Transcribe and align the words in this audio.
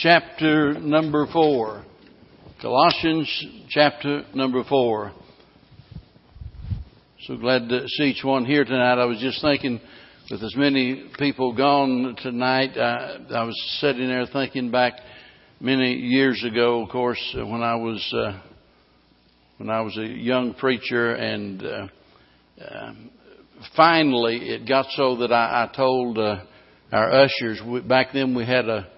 chapter 0.00 0.74
number 0.74 1.26
four. 1.32 1.84
Colossians 2.62 3.46
chapter 3.68 4.24
number 4.34 4.64
four. 4.64 5.12
So 7.26 7.36
glad 7.36 7.68
to 7.68 7.86
see 7.88 8.04
each 8.04 8.24
one 8.24 8.44
here 8.44 8.64
tonight. 8.64 9.00
I 9.00 9.04
was 9.04 9.18
just 9.18 9.42
thinking, 9.42 9.80
with 10.30 10.42
as 10.42 10.54
many 10.56 11.10
people 11.18 11.54
gone 11.54 12.16
tonight, 12.22 12.76
I, 12.76 13.18
I 13.34 13.44
was 13.44 13.78
sitting 13.80 14.08
there 14.08 14.26
thinking 14.26 14.70
back 14.70 14.94
many 15.60 15.94
years 15.94 16.42
ago, 16.44 16.82
of 16.82 16.88
course, 16.88 17.22
when 17.34 17.62
I 17.62 17.76
was 17.76 18.14
uh, 18.16 18.40
when 19.58 19.70
I 19.70 19.80
was 19.80 19.96
a 19.98 20.06
young 20.06 20.54
preacher, 20.54 21.14
and 21.14 21.62
uh, 21.62 21.88
uh, 22.64 22.92
finally 23.76 24.36
it 24.50 24.68
got 24.68 24.86
so 24.96 25.16
that 25.16 25.32
I, 25.32 25.64
I 25.64 25.76
told 25.76 26.16
uh, 26.16 26.44
our 26.92 27.10
ushers. 27.10 27.60
We, 27.66 27.80
back 27.80 28.08
then 28.12 28.34
we 28.34 28.46
had 28.46 28.68
a 28.68 28.88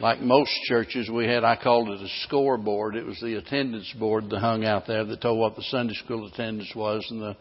like 0.00 0.20
most 0.20 0.50
churches, 0.64 1.10
we 1.10 1.26
had, 1.26 1.44
I 1.44 1.56
called 1.56 1.90
it 1.90 2.00
a 2.00 2.08
scoreboard. 2.26 2.96
It 2.96 3.04
was 3.04 3.20
the 3.20 3.36
attendance 3.36 3.92
board 3.98 4.30
that 4.30 4.38
hung 4.38 4.64
out 4.64 4.86
there 4.86 5.04
that 5.04 5.20
told 5.20 5.38
what 5.38 5.56
the 5.56 5.62
Sunday 5.62 5.94
school 5.94 6.26
attendance 6.26 6.72
was 6.74 7.06
and 7.10 7.20
the, 7.20 7.36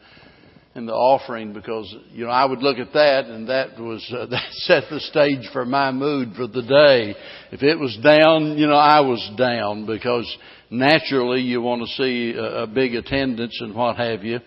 and 0.75 0.87
the 0.87 0.93
offering 0.93 1.53
because, 1.53 1.93
you 2.11 2.25
know, 2.25 2.31
I 2.31 2.45
would 2.45 2.59
look 2.59 2.77
at 2.77 2.93
that 2.93 3.25
and 3.25 3.47
that 3.47 3.79
was, 3.79 4.05
uh, 4.15 4.25
that 4.29 4.51
set 4.51 4.83
the 4.89 4.99
stage 4.99 5.49
for 5.53 5.65
my 5.65 5.91
mood 5.91 6.33
for 6.35 6.47
the 6.47 6.61
day. 6.61 7.15
If 7.51 7.63
it 7.63 7.79
was 7.79 7.97
down, 8.03 8.57
you 8.57 8.67
know, 8.67 8.75
I 8.75 8.99
was 9.01 9.31
down 9.37 9.85
because 9.85 10.27
naturally 10.69 11.41
you 11.41 11.61
want 11.61 11.81
to 11.81 11.87
see 11.95 12.33
a, 12.37 12.63
a 12.63 12.67
big 12.67 12.93
attendance 12.93 13.57
and 13.61 13.73
what 13.73 13.95
have 13.95 14.23
you. 14.23 14.39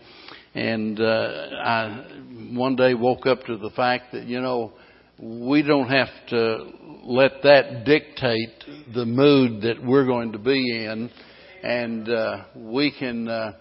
And, 0.54 1.00
uh, 1.00 1.48
I 1.64 2.18
one 2.52 2.76
day 2.76 2.92
woke 2.92 3.24
up 3.26 3.44
to 3.44 3.56
the 3.56 3.70
fact 3.70 4.12
that, 4.12 4.24
you 4.24 4.40
know, 4.40 4.72
we 5.22 5.62
don't 5.62 5.88
have 5.88 6.08
to 6.30 6.72
let 7.04 7.44
that 7.44 7.84
dictate 7.84 8.64
the 8.92 9.04
mood 9.04 9.62
that 9.62 9.76
we're 9.80 10.04
going 10.04 10.32
to 10.32 10.38
be 10.38 10.84
in, 10.84 11.10
and 11.62 12.08
uh, 12.08 12.44
we 12.56 12.92
can 12.98 13.28
uh, 13.28 13.52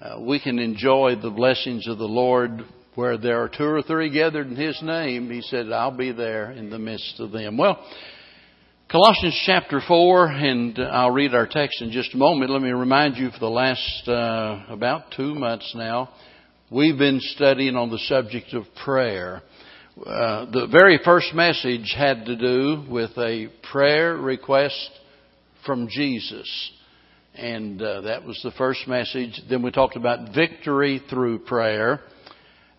uh, 0.00 0.20
we 0.20 0.40
can 0.40 0.58
enjoy 0.58 1.14
the 1.22 1.30
blessings 1.30 1.86
of 1.86 1.98
the 1.98 2.04
Lord 2.04 2.64
where 2.96 3.16
there 3.16 3.40
are 3.40 3.48
two 3.48 3.64
or 3.64 3.82
three 3.82 4.10
gathered 4.10 4.48
in 4.48 4.56
His 4.56 4.76
name. 4.82 5.30
He 5.30 5.42
said, 5.42 5.70
"I'll 5.70 5.96
be 5.96 6.10
there 6.10 6.50
in 6.50 6.70
the 6.70 6.78
midst 6.78 7.20
of 7.20 7.30
them." 7.30 7.56
Well. 7.56 7.84
Colossians 8.90 9.42
chapter 9.44 9.80
4, 9.88 10.26
and 10.26 10.78
I'll 10.78 11.10
read 11.10 11.34
our 11.34 11.48
text 11.48 11.82
in 11.82 11.90
just 11.90 12.14
a 12.14 12.16
moment. 12.16 12.50
Let 12.50 12.62
me 12.62 12.70
remind 12.70 13.16
you 13.16 13.30
for 13.30 13.40
the 13.40 13.48
last 13.48 14.06
uh, 14.06 14.66
about 14.68 15.10
two 15.16 15.34
months 15.34 15.72
now, 15.74 16.10
we've 16.70 16.96
been 16.96 17.18
studying 17.20 17.74
on 17.74 17.90
the 17.90 17.98
subject 17.98 18.52
of 18.52 18.66
prayer. 18.84 19.42
Uh, 19.96 20.46
the 20.50 20.66
very 20.72 20.98
first 21.04 21.32
message 21.34 21.94
had 21.96 22.26
to 22.26 22.34
do 22.34 22.84
with 22.90 23.16
a 23.16 23.46
prayer 23.70 24.16
request 24.16 24.90
from 25.64 25.86
Jesus. 25.88 26.72
And 27.32 27.80
uh, 27.80 28.00
that 28.00 28.24
was 28.24 28.40
the 28.42 28.50
first 28.58 28.88
message. 28.88 29.40
Then 29.48 29.62
we 29.62 29.70
talked 29.70 29.94
about 29.94 30.34
victory 30.34 31.00
through 31.08 31.40
prayer. 31.40 32.00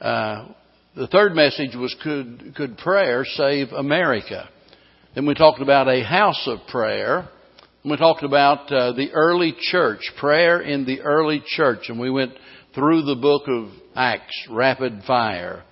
Uh, 0.02 0.49
the 0.97 1.07
third 1.07 1.35
message 1.35 1.73
was 1.73 1.95
could, 2.03 2.53
could 2.53 2.77
prayer 2.80 3.23
save 3.23 3.69
America? 3.69 4.50
Then 5.13 5.25
we 5.25 5.35
talked 5.35 5.61
about 5.61 5.88
a 5.88 6.03
house 6.03 6.44
of 6.47 6.67
prayer. 6.67 7.29
And 7.83 7.91
we 7.91 7.95
talked 7.95 8.23
about 8.23 8.69
uh, 8.73 8.91
the 8.91 9.11
early 9.13 9.55
church, 9.57 10.11
prayer 10.19 10.59
in 10.59 10.85
the 10.85 11.00
early 11.00 11.41
church. 11.47 11.85
And 11.88 11.97
we 11.97 12.11
went 12.11 12.33
through 12.73 13.03
the 13.03 13.16
book 13.16 13.44
of 13.47 13.69
Acts, 13.95 14.47
rapid 14.50 15.03
fire. 15.07 15.63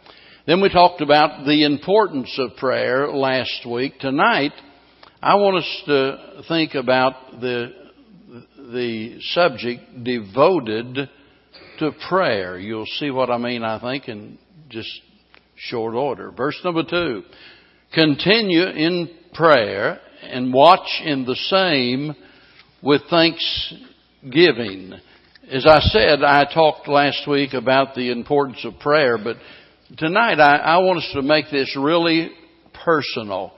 Then 0.46 0.60
we 0.60 0.68
talked 0.68 1.00
about 1.00 1.46
the 1.46 1.64
importance 1.64 2.38
of 2.38 2.58
prayer 2.58 3.08
last 3.08 3.66
week. 3.66 3.98
Tonight, 4.00 4.52
I 5.22 5.36
want 5.36 5.64
us 5.64 5.84
to 5.86 6.44
think 6.50 6.76
about 6.76 7.40
the, 7.40 7.72
the 8.58 9.22
subject 9.22 10.04
devoted 10.04 11.10
to 11.80 11.92
prayer. 12.10 12.60
You'll 12.60 12.86
see 13.00 13.10
what 13.10 13.30
I 13.30 13.38
mean, 13.38 13.64
I 13.64 13.80
think, 13.80 14.10
in 14.10 14.38
just 14.68 14.92
short 15.56 15.94
order. 15.94 16.30
Verse 16.32 16.60
number 16.62 16.84
two. 16.84 17.24
Continue 17.94 18.66
in 18.66 19.12
prayer 19.34 20.02
and 20.24 20.54
watch 20.54 21.02
in 21.06 21.24
the 21.24 21.36
same 21.36 22.16
with 22.82 23.02
thanksgiving. 23.10 24.94
As 25.50 25.66
I 25.66 25.80
said, 25.80 26.22
I 26.22 26.52
talked 26.54 26.90
last 26.90 27.30
week 27.30 27.54
about 27.54 27.96
the 27.96 28.12
importance 28.12 28.66
of 28.66 28.78
prayer, 28.80 29.18
but 29.18 29.38
tonight 29.98 30.40
I, 30.40 30.58
I, 30.58 30.78
want 30.80 31.00
us 31.00 31.10
to 31.14 31.22
make 31.22 31.46
this 31.52 31.76
really 31.80 32.32
personal. 32.84 33.54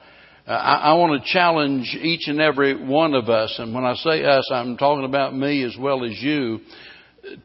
Uh, 0.48 0.52
I, 0.52 0.76
I 0.76 0.94
want 0.94 1.24
to 1.24 1.32
challenge 1.32 1.98
each 2.02 2.28
and 2.28 2.42
every 2.42 2.86
one 2.86 3.14
of 3.14 3.30
us, 3.30 3.56
and 3.58 3.74
when 3.74 3.86
I 3.86 3.96
say 3.96 4.24
us, 4.24 4.50
I'm 4.52 4.78
talking 4.78 5.06
about 5.06 5.36
me 5.36 5.64
as 5.64 5.76
well 5.80 6.04
as 6.04 6.14
you, 6.22 6.60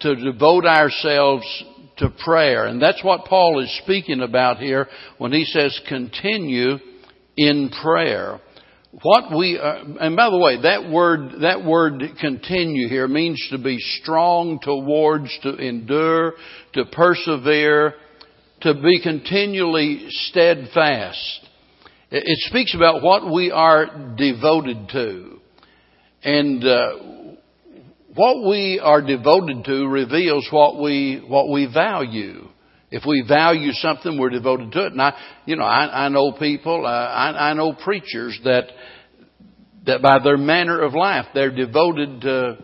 to 0.00 0.14
devote 0.16 0.66
ourselves 0.66 1.64
to 1.98 2.10
prayer. 2.24 2.66
And 2.66 2.82
that's 2.82 3.02
what 3.04 3.26
Paul 3.26 3.60
is 3.62 3.80
speaking 3.82 4.20
about 4.20 4.58
here 4.58 4.88
when 5.18 5.32
he 5.32 5.44
says 5.44 5.78
continue 5.88 6.78
in 7.36 7.70
prayer. 7.82 8.40
What 9.02 9.36
we, 9.36 9.56
uh, 9.56 9.84
and 10.00 10.16
by 10.16 10.30
the 10.30 10.38
way, 10.38 10.62
that 10.62 10.90
word, 10.90 11.42
that 11.42 11.64
word 11.64 12.02
continue 12.20 12.88
here 12.88 13.06
means 13.06 13.46
to 13.52 13.58
be 13.58 13.78
strong 13.78 14.58
towards, 14.60 15.30
to 15.44 15.54
endure, 15.54 16.32
to 16.74 16.84
persevere, 16.86 17.94
to 18.62 18.74
be 18.74 19.00
continually 19.02 20.06
steadfast. 20.08 21.48
It 22.10 22.38
speaks 22.50 22.74
about 22.74 23.02
what 23.02 23.32
we 23.32 23.50
are 23.50 24.14
devoted 24.16 24.88
to. 24.90 25.40
And 26.22 26.64
uh, 26.64 26.92
what 28.14 28.48
we 28.48 28.80
are 28.82 29.00
devoted 29.00 29.64
to 29.64 29.86
reveals 29.86 30.46
what 30.50 30.80
we, 30.80 31.24
what 31.26 31.48
we 31.48 31.72
value. 31.72 32.48
If 32.90 33.04
we 33.06 33.24
value 33.26 33.72
something, 33.72 34.18
we're 34.18 34.30
devoted 34.30 34.72
to 34.72 34.86
it. 34.86 34.92
And 34.92 35.00
I, 35.00 35.16
you 35.46 35.56
know, 35.56 35.64
I, 35.64 36.06
I 36.06 36.08
know 36.08 36.32
people, 36.32 36.84
uh, 36.84 36.88
I, 36.88 37.50
I 37.50 37.54
know 37.54 37.72
preachers 37.72 38.38
that, 38.44 38.64
that 39.86 40.02
by 40.02 40.18
their 40.22 40.36
manner 40.36 40.80
of 40.82 40.94
life, 40.94 41.26
they're 41.32 41.54
devoted 41.54 42.22
to, 42.22 42.58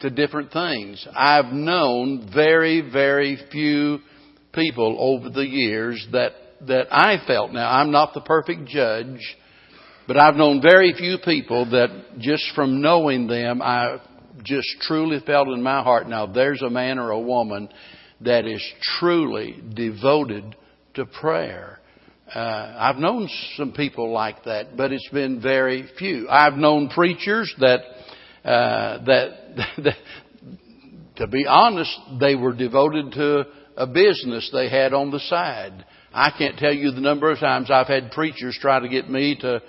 to 0.00 0.10
different 0.10 0.52
things. 0.52 1.06
I've 1.14 1.52
known 1.52 2.28
very, 2.34 2.90
very 2.90 3.38
few 3.52 4.00
people 4.56 4.96
over 4.98 5.30
the 5.30 5.46
years 5.46 6.04
that, 6.10 6.32
that 6.62 6.88
I 6.90 7.24
felt. 7.26 7.52
Now, 7.52 7.70
I'm 7.70 7.92
not 7.92 8.14
the 8.14 8.22
perfect 8.22 8.66
judge, 8.66 9.20
but 10.08 10.16
I've 10.16 10.34
known 10.34 10.60
very 10.60 10.92
few 10.94 11.18
people 11.24 11.70
that 11.70 12.18
just 12.18 12.44
from 12.54 12.80
knowing 12.80 13.28
them, 13.28 13.62
I 13.62 13.98
just 14.42 14.68
truly 14.80 15.20
felt 15.24 15.48
in 15.48 15.62
my 15.62 15.82
heart, 15.82 16.08
now 16.08 16.26
there's 16.26 16.62
a 16.62 16.70
man 16.70 16.98
or 16.98 17.10
a 17.10 17.20
woman 17.20 17.68
that 18.22 18.46
is 18.46 18.62
truly 18.98 19.62
devoted 19.74 20.56
to 20.94 21.06
prayer. 21.06 21.80
Uh, 22.34 22.74
I've 22.78 22.96
known 22.96 23.28
some 23.56 23.72
people 23.72 24.10
like 24.12 24.44
that, 24.44 24.76
but 24.76 24.92
it's 24.92 25.08
been 25.10 25.40
very 25.40 25.88
few. 25.98 26.28
I've 26.28 26.54
known 26.54 26.88
preachers 26.88 27.54
that, 27.60 27.80
uh, 28.44 29.04
that, 29.04 29.28
that, 29.84 29.96
to 31.16 31.26
be 31.28 31.46
honest, 31.46 31.96
they 32.18 32.34
were 32.34 32.54
devoted 32.54 33.12
to 33.12 33.44
a 33.76 33.86
business 33.86 34.50
they 34.52 34.68
had 34.68 34.92
on 34.92 35.10
the 35.10 35.20
side. 35.20 35.84
I 36.12 36.30
can't 36.36 36.56
tell 36.56 36.72
you 36.72 36.92
the 36.92 37.00
number 37.00 37.30
of 37.30 37.38
times 37.38 37.70
I've 37.70 37.88
had 37.88 38.10
preachers 38.10 38.58
try 38.60 38.80
to 38.80 38.88
get 38.88 39.10
me 39.10 39.36
to, 39.40 39.56
uh, 39.56 39.60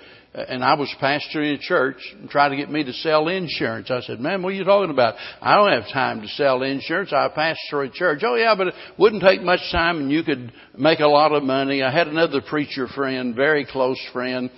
and 0.48 0.64
I 0.64 0.74
was 0.74 0.94
pastoring 1.00 1.54
a 1.54 1.58
church, 1.58 1.96
and 2.18 2.30
try 2.30 2.48
to 2.48 2.56
get 2.56 2.70
me 2.70 2.84
to 2.84 2.92
sell 2.94 3.28
insurance. 3.28 3.90
I 3.90 4.00
said, 4.00 4.18
man, 4.18 4.42
what 4.42 4.50
are 4.50 4.56
you 4.56 4.64
talking 4.64 4.90
about? 4.90 5.16
I 5.42 5.56
don't 5.56 5.72
have 5.72 5.92
time 5.92 6.22
to 6.22 6.28
sell 6.28 6.62
insurance. 6.62 7.12
I 7.12 7.28
pastor 7.28 7.82
a 7.82 7.90
church. 7.90 8.20
Oh 8.24 8.36
yeah, 8.36 8.54
but 8.56 8.68
it 8.68 8.74
wouldn't 8.98 9.22
take 9.22 9.42
much 9.42 9.60
time 9.70 9.98
and 9.98 10.10
you 10.10 10.22
could 10.22 10.52
make 10.76 11.00
a 11.00 11.06
lot 11.06 11.32
of 11.32 11.42
money. 11.42 11.82
I 11.82 11.92
had 11.92 12.08
another 12.08 12.40
preacher 12.40 12.86
friend, 12.88 13.36
very 13.36 13.66
close 13.66 14.00
friend, 14.12 14.50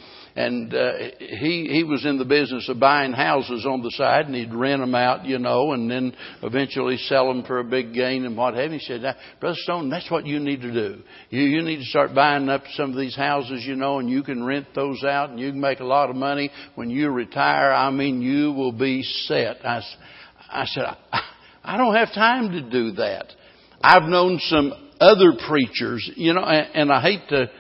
and 0.47 0.75
uh, 0.75 0.93
he 1.19 1.69
he 1.71 1.85
was 1.85 2.05
in 2.05 2.19
the 2.19 2.25
business 2.25 2.69
of 2.69 2.81
buying 2.81 3.13
houses 3.13 3.67
on 3.67 3.83
the 3.83 3.91
side, 3.91 4.27
and 4.27 4.35
he'd 4.35 4.55
rent 4.55 4.81
them 4.81 4.95
out, 4.95 5.25
you 5.25 5.39
know, 5.39 5.73
and 5.73 5.91
then 5.91 6.15
eventually 6.43 6.97
sell 6.97 7.29
them 7.29 7.45
for 7.45 7.59
a 7.59 7.65
big 7.65 7.93
gain 7.93 8.25
and 8.25 8.37
what 8.37 8.55
have 8.55 8.73
you. 8.73 8.79
He 8.79 8.85
said, 8.85 9.03
"Brother 9.41 9.57
Stone, 9.61 9.91
that's 9.91 10.11
what 10.11 10.27
you 10.27 10.39
need 10.41 10.63
to 10.63 10.73
do. 10.73 11.03
You 11.31 11.43
you 11.43 11.63
need 11.63 11.79
to 11.79 11.85
start 11.85 12.15
buying 12.15 12.49
up 12.49 12.63
some 12.75 12.91
of 12.91 12.97
these 12.97 13.17
houses, 13.17 13.65
you 13.65 13.77
know, 13.77 13.99
and 13.99 14.09
you 14.09 14.23
can 14.23 14.45
rent 14.45 14.69
those 14.75 15.03
out, 15.05 15.31
and 15.31 15.39
you 15.39 15.51
can 15.51 15.61
make 15.61 15.81
a 15.81 15.85
lot 15.85 16.11
of 16.11 16.17
money 16.17 16.51
when 16.75 16.91
you 16.91 17.11
retire. 17.11 17.73
I 17.73 17.91
mean, 17.91 18.23
you 18.23 18.53
will 18.53 18.73
be 18.73 19.03
set." 19.03 19.65
I 19.65 19.83
I 20.51 20.65
said, 20.67 20.85
I, 20.85 21.21
I 21.63 21.77
don't 21.77 21.95
have 21.95 22.13
time 22.13 22.53
to 22.53 22.63
do 22.69 22.93
that. 22.93 23.27
I've 23.83 24.09
known 24.09 24.39
some 24.41 24.73
other 25.01 25.33
preachers, 25.49 26.11
you 26.17 26.35
know, 26.35 26.43
and, 26.43 26.75
and 26.75 26.93
I 26.93 27.01
hate 27.01 27.29
to 27.31 27.51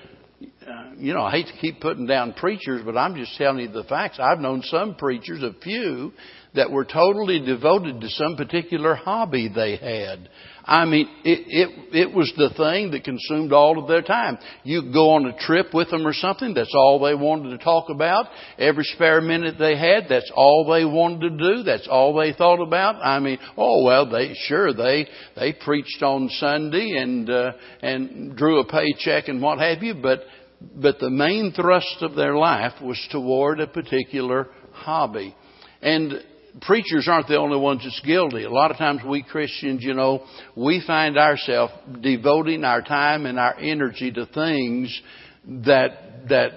you 1.00 1.14
know, 1.14 1.22
I 1.22 1.30
hate 1.30 1.46
to 1.46 1.60
keep 1.60 1.80
putting 1.80 2.06
down 2.06 2.34
preachers, 2.34 2.82
but 2.84 2.96
I'm 2.96 3.16
just 3.16 3.36
telling 3.36 3.60
you 3.60 3.68
the 3.68 3.84
facts. 3.84 4.18
I've 4.20 4.38
known 4.38 4.62
some 4.62 4.94
preachers, 4.94 5.42
a 5.42 5.52
few, 5.62 6.12
that 6.54 6.70
were 6.70 6.84
totally 6.84 7.40
devoted 7.40 8.00
to 8.00 8.08
some 8.08 8.36
particular 8.36 8.94
hobby 8.94 9.48
they 9.54 9.76
had. 9.76 10.28
I 10.64 10.84
mean, 10.84 11.08
it, 11.24 11.44
it, 11.46 12.08
it 12.08 12.14
was 12.14 12.32
the 12.36 12.50
thing 12.56 12.90
that 12.90 13.02
consumed 13.02 13.52
all 13.52 13.80
of 13.80 13.88
their 13.88 14.02
time. 14.02 14.38
You 14.62 14.92
go 14.92 15.12
on 15.12 15.26
a 15.26 15.38
trip 15.38 15.72
with 15.72 15.90
them 15.90 16.06
or 16.06 16.12
something, 16.12 16.54
that's 16.54 16.74
all 16.74 17.00
they 17.00 17.14
wanted 17.14 17.50
to 17.50 17.64
talk 17.64 17.88
about. 17.88 18.26
Every 18.58 18.84
spare 18.84 19.20
minute 19.20 19.56
they 19.58 19.76
had, 19.76 20.04
that's 20.08 20.30
all 20.34 20.70
they 20.70 20.84
wanted 20.84 21.30
to 21.30 21.30
do. 21.30 21.62
That's 21.62 21.88
all 21.90 22.14
they 22.14 22.32
thought 22.32 22.62
about. 22.62 22.96
I 22.96 23.20
mean, 23.20 23.38
oh 23.56 23.84
well, 23.84 24.10
they, 24.10 24.34
sure, 24.34 24.72
they, 24.72 25.08
they 25.36 25.52
preached 25.52 26.02
on 26.02 26.28
Sunday 26.28 26.96
and, 26.98 27.30
uh, 27.30 27.52
and 27.80 28.36
drew 28.36 28.60
a 28.60 28.64
paycheck 28.64 29.28
and 29.28 29.40
what 29.40 29.58
have 29.58 29.82
you, 29.82 29.94
but, 29.94 30.20
but 30.60 30.98
the 30.98 31.10
main 31.10 31.52
thrust 31.52 31.98
of 32.02 32.14
their 32.14 32.34
life 32.36 32.74
was 32.82 32.98
toward 33.10 33.60
a 33.60 33.66
particular 33.66 34.48
hobby. 34.72 35.34
And 35.80 36.22
preachers 36.60 37.08
aren't 37.08 37.28
the 37.28 37.38
only 37.38 37.58
ones 37.58 37.82
that's 37.82 38.00
guilty. 38.00 38.44
A 38.44 38.50
lot 38.50 38.70
of 38.70 38.76
times 38.76 39.00
we 39.06 39.22
Christians, 39.22 39.82
you 39.82 39.94
know, 39.94 40.24
we 40.56 40.82
find 40.86 41.16
ourselves 41.16 41.72
devoting 42.00 42.64
our 42.64 42.82
time 42.82 43.26
and 43.26 43.38
our 43.38 43.58
energy 43.58 44.10
to 44.12 44.26
things 44.26 45.00
that, 45.46 46.28
that, 46.28 46.50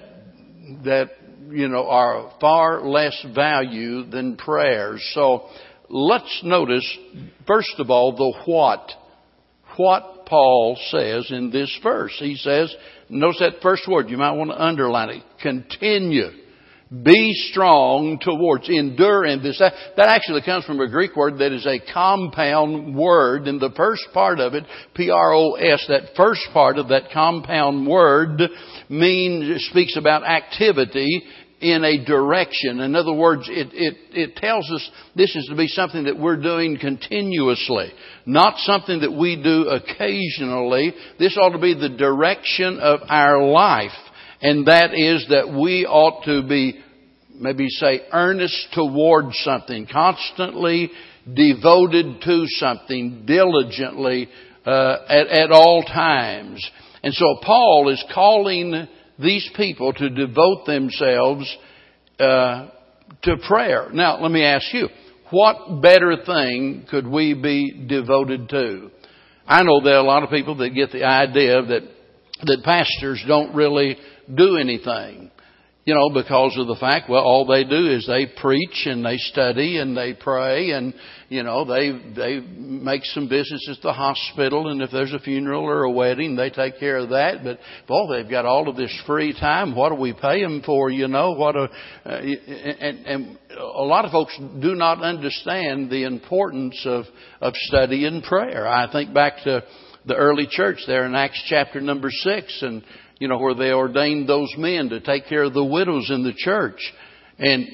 that, 0.83 1.11
you 1.49 1.67
know, 1.69 1.87
are 1.87 2.33
far 2.41 2.81
less 2.81 3.25
value 3.33 4.03
than 4.09 4.35
prayers. 4.35 5.07
So 5.13 5.47
let's 5.89 6.41
notice, 6.43 6.97
first 7.47 7.75
of 7.77 7.89
all, 7.89 8.15
the 8.15 8.51
what. 8.51 8.91
What 9.77 10.25
Paul 10.25 10.77
says 10.89 11.27
in 11.31 11.51
this 11.51 11.79
verse. 11.81 12.15
He 12.19 12.35
says, 12.35 12.73
notice 13.13 13.39
that 13.39 13.61
first 13.61 13.87
word, 13.87 14.09
you 14.09 14.17
might 14.17 14.33
want 14.33 14.51
to 14.51 14.61
underline 14.61 15.09
it. 15.09 15.23
Continue 15.41 16.29
be 17.01 17.33
strong 17.49 18.19
towards, 18.21 18.69
endure 18.69 19.25
in 19.25 19.41
this. 19.41 19.57
That, 19.57 19.73
that 19.97 20.09
actually 20.09 20.41
comes 20.43 20.65
from 20.65 20.79
a 20.79 20.89
Greek 20.89 21.15
word 21.15 21.39
that 21.39 21.51
is 21.51 21.65
a 21.65 21.79
compound 21.91 22.95
word. 22.95 23.47
And 23.47 23.59
the 23.59 23.71
first 23.75 24.03
part 24.13 24.39
of 24.39 24.53
it, 24.53 24.63
P-R-O-S, 24.93 25.85
that 25.87 26.15
first 26.15 26.41
part 26.53 26.77
of 26.77 26.89
that 26.89 27.09
compound 27.11 27.87
word 27.87 28.41
means, 28.89 29.65
speaks 29.71 29.97
about 29.97 30.23
activity 30.23 31.23
in 31.63 31.83
a 31.83 32.05
direction. 32.05 32.79
In 32.79 32.95
other 32.95 33.13
words, 33.13 33.47
it, 33.49 33.69
it, 33.73 33.97
it 34.11 34.35
tells 34.35 34.69
us 34.71 34.89
this 35.15 35.35
is 35.35 35.47
to 35.49 35.55
be 35.55 35.67
something 35.67 36.03
that 36.03 36.19
we're 36.19 36.41
doing 36.41 36.77
continuously, 36.79 37.91
not 38.25 38.57
something 38.57 39.01
that 39.01 39.11
we 39.13 39.41
do 39.41 39.69
occasionally. 39.69 40.93
This 41.17 41.37
ought 41.37 41.53
to 41.53 41.59
be 41.59 41.73
the 41.73 41.95
direction 41.97 42.79
of 42.79 42.99
our 43.09 43.43
life 43.43 43.91
and 44.43 44.67
that 44.67 44.93
is 44.93 45.25
that 45.29 45.57
we 45.57 45.85
ought 45.85 46.25
to 46.25 46.45
be, 46.45 46.77
maybe 47.33 47.69
say, 47.69 48.01
earnest 48.11 48.67
towards 48.73 49.37
something, 49.37 49.87
constantly 49.89 50.91
devoted 51.33 52.21
to 52.25 52.43
something, 52.47 53.23
diligently 53.25 54.27
uh, 54.65 54.97
at, 55.07 55.27
at 55.27 55.51
all 55.51 55.81
times. 55.83 56.69
And 57.03 57.13
so 57.13 57.37
Paul 57.41 57.87
is 57.89 58.03
calling 58.13 58.85
these 59.19 59.49
people 59.55 59.93
to 59.93 60.09
devote 60.09 60.65
themselves 60.65 61.57
uh, 62.19 62.69
to 63.23 63.37
prayer. 63.47 63.89
Now, 63.91 64.21
let 64.21 64.31
me 64.31 64.43
ask 64.43 64.73
you, 64.73 64.89
what 65.29 65.81
better 65.81 66.17
thing 66.25 66.85
could 66.89 67.07
we 67.07 67.33
be 67.33 67.85
devoted 67.87 68.49
to? 68.49 68.91
I 69.47 69.63
know 69.63 69.81
there 69.83 69.95
are 69.95 70.03
a 70.03 70.07
lot 70.07 70.23
of 70.23 70.29
people 70.29 70.55
that 70.57 70.69
get 70.69 70.91
the 70.91 71.03
idea 71.03 71.61
that 71.61 71.81
that 72.45 72.63
pastors 72.63 73.23
don't 73.27 73.55
really 73.55 73.97
do 74.33 74.57
anything. 74.57 75.31
You 75.85 75.93
know, 75.95 76.09
because 76.09 76.55
of 76.57 76.67
the 76.67 76.77
fact, 76.77 77.09
well, 77.09 77.23
all 77.23 77.45
they 77.45 77.65
do 77.65 77.91
is 77.91 78.07
they 78.07 78.25
preach 78.25 78.83
and 78.85 79.05
they 79.05 79.17
study 79.17 79.79
and 79.79 79.97
they 79.97 80.13
pray 80.13 80.71
and, 80.71 80.93
you 81.27 81.43
know, 81.43 81.65
they, 81.65 81.91
they 82.15 82.39
make 82.39 83.03
some 83.03 83.27
business 83.27 83.67
at 83.69 83.83
the 83.83 83.91
hospital 83.91 84.69
and 84.69 84.81
if 84.81 84.91
there's 84.91 85.11
a 85.11 85.19
funeral 85.19 85.65
or 85.65 85.83
a 85.83 85.91
wedding, 85.91 86.37
they 86.37 86.49
take 86.49 86.79
care 86.79 86.99
of 86.99 87.09
that. 87.09 87.43
But, 87.43 87.59
boy, 87.85 88.15
they've 88.15 88.31
got 88.31 88.45
all 88.45 88.69
of 88.69 88.77
this 88.77 88.97
free 89.05 89.33
time. 89.37 89.75
What 89.75 89.89
do 89.89 89.95
we 89.95 90.13
pay 90.13 90.41
them 90.41 90.61
for, 90.65 90.89
you 90.89 91.09
know? 91.09 91.31
What 91.31 91.57
a, 91.57 91.69
uh, 92.05 92.09
and, 92.09 93.05
and 93.05 93.39
a 93.57 93.83
lot 93.83 94.05
of 94.05 94.11
folks 94.11 94.39
do 94.61 94.75
not 94.75 95.01
understand 95.01 95.89
the 95.89 96.05
importance 96.05 96.81
of, 96.85 97.03
of 97.41 97.53
study 97.55 98.05
and 98.05 98.23
prayer. 98.23 98.65
I 98.65 98.89
think 98.89 99.13
back 99.13 99.43
to, 99.43 99.63
the 100.05 100.15
early 100.15 100.47
church 100.49 100.79
there 100.85 101.05
in 101.05 101.15
Acts 101.15 101.41
chapter 101.47 101.79
number 101.79 102.09
six 102.11 102.61
and, 102.61 102.83
you 103.19 103.27
know, 103.27 103.37
where 103.37 103.55
they 103.55 103.71
ordained 103.71 104.27
those 104.27 104.53
men 104.57 104.89
to 104.89 104.99
take 104.99 105.27
care 105.27 105.43
of 105.43 105.53
the 105.53 105.63
widows 105.63 106.09
in 106.09 106.23
the 106.23 106.33
church. 106.35 106.79
And, 107.39 107.65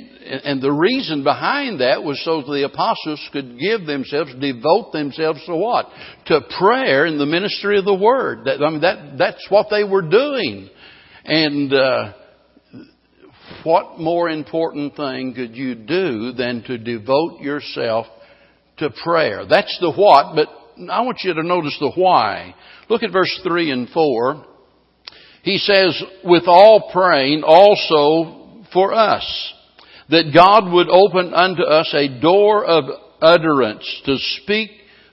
and 0.45 0.61
the 0.61 0.71
reason 0.71 1.23
behind 1.23 1.81
that 1.81 2.03
was 2.03 2.23
so 2.23 2.41
the 2.41 2.65
apostles 2.65 3.27
could 3.33 3.59
give 3.59 3.85
themselves, 3.85 4.33
devote 4.39 4.93
themselves 4.93 5.43
to 5.45 5.55
what? 5.55 5.87
To 6.27 6.41
prayer 6.57 7.05
and 7.05 7.19
the 7.19 7.25
ministry 7.25 7.77
of 7.77 7.85
the 7.85 7.93
word. 7.93 8.45
That, 8.45 8.63
I 8.63 8.69
mean, 8.69 8.81
that, 8.81 9.17
that's 9.17 9.45
what 9.49 9.67
they 9.69 9.83
were 9.83 10.07
doing. 10.09 10.69
And, 11.25 11.73
uh, 11.73 12.13
what 13.63 13.99
more 13.99 14.29
important 14.29 14.95
thing 14.95 15.33
could 15.33 15.55
you 15.55 15.75
do 15.75 16.31
than 16.33 16.63
to 16.63 16.77
devote 16.77 17.41
yourself 17.41 18.05
to 18.77 18.89
prayer? 19.03 19.45
That's 19.47 19.75
the 19.81 19.91
what, 19.91 20.35
but 20.35 20.47
I 20.89 21.01
want 21.01 21.19
you 21.23 21.33
to 21.33 21.43
notice 21.43 21.75
the 21.79 21.91
why. 21.95 22.55
Look 22.89 23.03
at 23.03 23.11
verse 23.11 23.39
3 23.43 23.71
and 23.71 23.89
4. 23.89 24.45
He 25.43 25.57
says, 25.57 26.01
with 26.23 26.43
all 26.47 26.89
praying 26.91 27.43
also 27.45 28.65
for 28.73 28.93
us, 28.93 29.53
that 30.09 30.31
God 30.33 30.71
would 30.71 30.89
open 30.89 31.33
unto 31.33 31.63
us 31.63 31.93
a 31.93 32.19
door 32.19 32.65
of 32.65 32.85
utterance 33.21 34.01
to 34.05 34.17
speak 34.41 34.71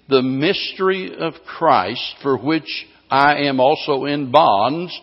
the 0.08 0.22
mystery 0.22 1.14
of 1.18 1.34
Christ, 1.46 2.16
for 2.22 2.38
which 2.38 2.86
I 3.10 3.44
am 3.44 3.60
also 3.60 4.04
in 4.04 4.30
bonds, 4.30 4.98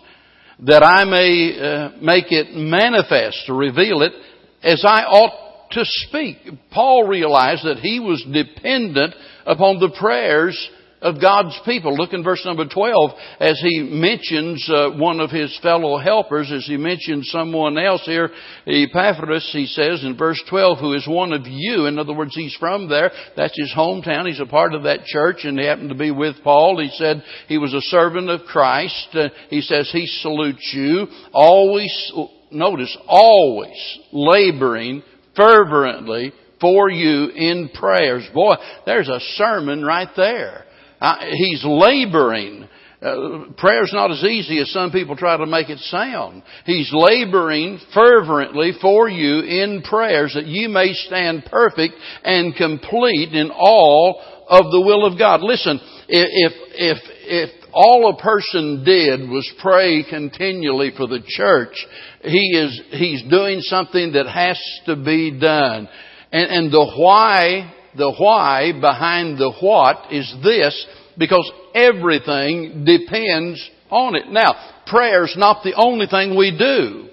that 0.59 0.83
I 0.83 1.03
may 1.03 1.59
uh, 1.59 1.89
make 2.01 2.31
it 2.31 2.55
manifest, 2.55 3.45
to 3.47 3.53
reveal 3.53 4.01
it, 4.01 4.13
as 4.61 4.83
I 4.87 5.03
ought 5.03 5.69
to 5.71 5.81
speak. 5.83 6.37
Paul 6.71 7.07
realized 7.07 7.65
that 7.65 7.79
he 7.79 7.99
was 7.99 8.23
dependent 8.31 9.15
upon 9.45 9.79
the 9.79 9.95
prayers 9.99 10.57
of 11.03 11.21
God's 11.21 11.59
people. 11.65 11.95
Look 11.95 12.13
in 12.13 12.23
verse 12.23 12.41
number 12.45 12.65
12 12.65 13.11
as 13.39 13.59
he 13.59 13.81
mentions 13.83 14.67
uh, 14.69 14.91
one 14.91 15.19
of 15.19 15.29
his 15.29 15.57
fellow 15.61 15.97
helpers, 15.97 16.51
as 16.51 16.65
he 16.65 16.77
mentions 16.77 17.29
someone 17.29 17.77
else 17.77 18.03
here, 18.05 18.31
Epaphras, 18.65 19.50
he 19.51 19.67
says 19.67 20.03
in 20.03 20.17
verse 20.17 20.41
12, 20.50 20.79
who 20.79 20.94
is 20.94 21.05
one 21.07 21.33
of 21.33 21.41
you. 21.45 21.85
In 21.85 22.00
other 22.00 22.13
words, 22.13 22.33
he's 22.33 22.55
from 22.55 22.89
there. 22.89 23.11
That's 23.35 23.57
his 23.57 23.73
hometown. 23.75 24.27
He's 24.27 24.39
a 24.39 24.45
part 24.45 24.73
of 24.73 24.83
that 24.83 25.03
church 25.05 25.44
and 25.44 25.59
he 25.59 25.65
happened 25.65 25.89
to 25.89 25.95
be 25.95 26.11
with 26.11 26.38
Paul. 26.44 26.79
He 26.81 26.89
said 26.94 27.23
he 27.47 27.57
was 27.57 27.73
a 27.73 27.81
servant 27.81 28.29
of 28.29 28.41
Christ. 28.47 29.09
Uh, 29.13 29.29
he 29.49 29.61
says 29.61 29.89
he 29.91 30.07
salutes 30.07 30.71
you. 30.73 31.07
Always, 31.33 32.13
notice, 32.49 32.97
always 33.07 33.99
laboring 34.13 35.03
fervently 35.35 36.31
for 36.61 36.89
you 36.89 37.28
in 37.28 37.69
prayers. 37.73 38.25
Boy, 38.33 38.56
there's 38.85 39.09
a 39.09 39.19
sermon 39.35 39.83
right 39.83 40.07
there. 40.16 40.63
Uh, 41.04 41.18
he's 41.33 41.62
laboring. 41.66 42.66
Uh, 43.02 43.52
prayer's 43.57 43.92
not 43.94 44.10
as 44.10 44.24
easy 44.24 44.60
as 44.60 44.72
some 44.72 44.90
people 44.90 45.18
try 45.18 45.36
to 45.36 45.45
make 45.45 45.69
it 45.69 45.80
sound. 45.80 46.42
He's 46.66 46.90
laboring 46.94 47.78
fervently 47.94 48.72
for 48.81 49.10
you 49.10 49.42
in 49.42 49.81
prayers 49.81 50.31
that 50.36 50.45
you 50.45 50.69
may 50.69 50.94
stand 50.94 51.44
perfect 51.52 51.95
and 52.24 52.56
complete 52.56 53.33
in 53.33 53.52
all 53.52 54.22
of 54.48 54.72
the 54.72 54.80
will 54.80 55.06
of 55.06 55.19
God. 55.19 55.42
Listen, 55.42 55.81
if, 56.07 56.54
if, 56.74 56.98
if 57.26 57.50
all 57.74 58.16
a 58.18 58.22
person 58.22 58.86
did 58.86 59.30
was 59.30 59.52
pray 59.62 60.06
continually 60.10 60.92
for 60.95 61.07
the 61.07 61.22
church, 61.28 61.76
he 62.22 62.57
is, 62.57 62.81
he's 62.92 63.24
doing 63.30 63.60
something 63.60 64.14
that 64.14 64.28
has 64.28 64.57
to 64.86 64.95
be 64.95 65.38
done. 65.38 65.90
And, 66.31 66.50
and 66.50 66.72
the 66.72 66.94
why, 66.98 67.74
the 67.97 68.14
why 68.18 68.71
behind 68.80 69.38
the 69.38 69.52
what 69.62 70.12
is 70.12 70.33
this, 70.44 70.85
because 71.18 71.50
everything 71.76 72.85
depends 72.85 73.69
on 73.90 74.16
it. 74.16 74.30
Now, 74.30 74.56
prayer's 74.88 75.35
not 75.38 75.64
the 75.64 75.76
only 75.76 76.07
thing 76.07 76.35
we 76.38 76.56
do. 76.57 77.09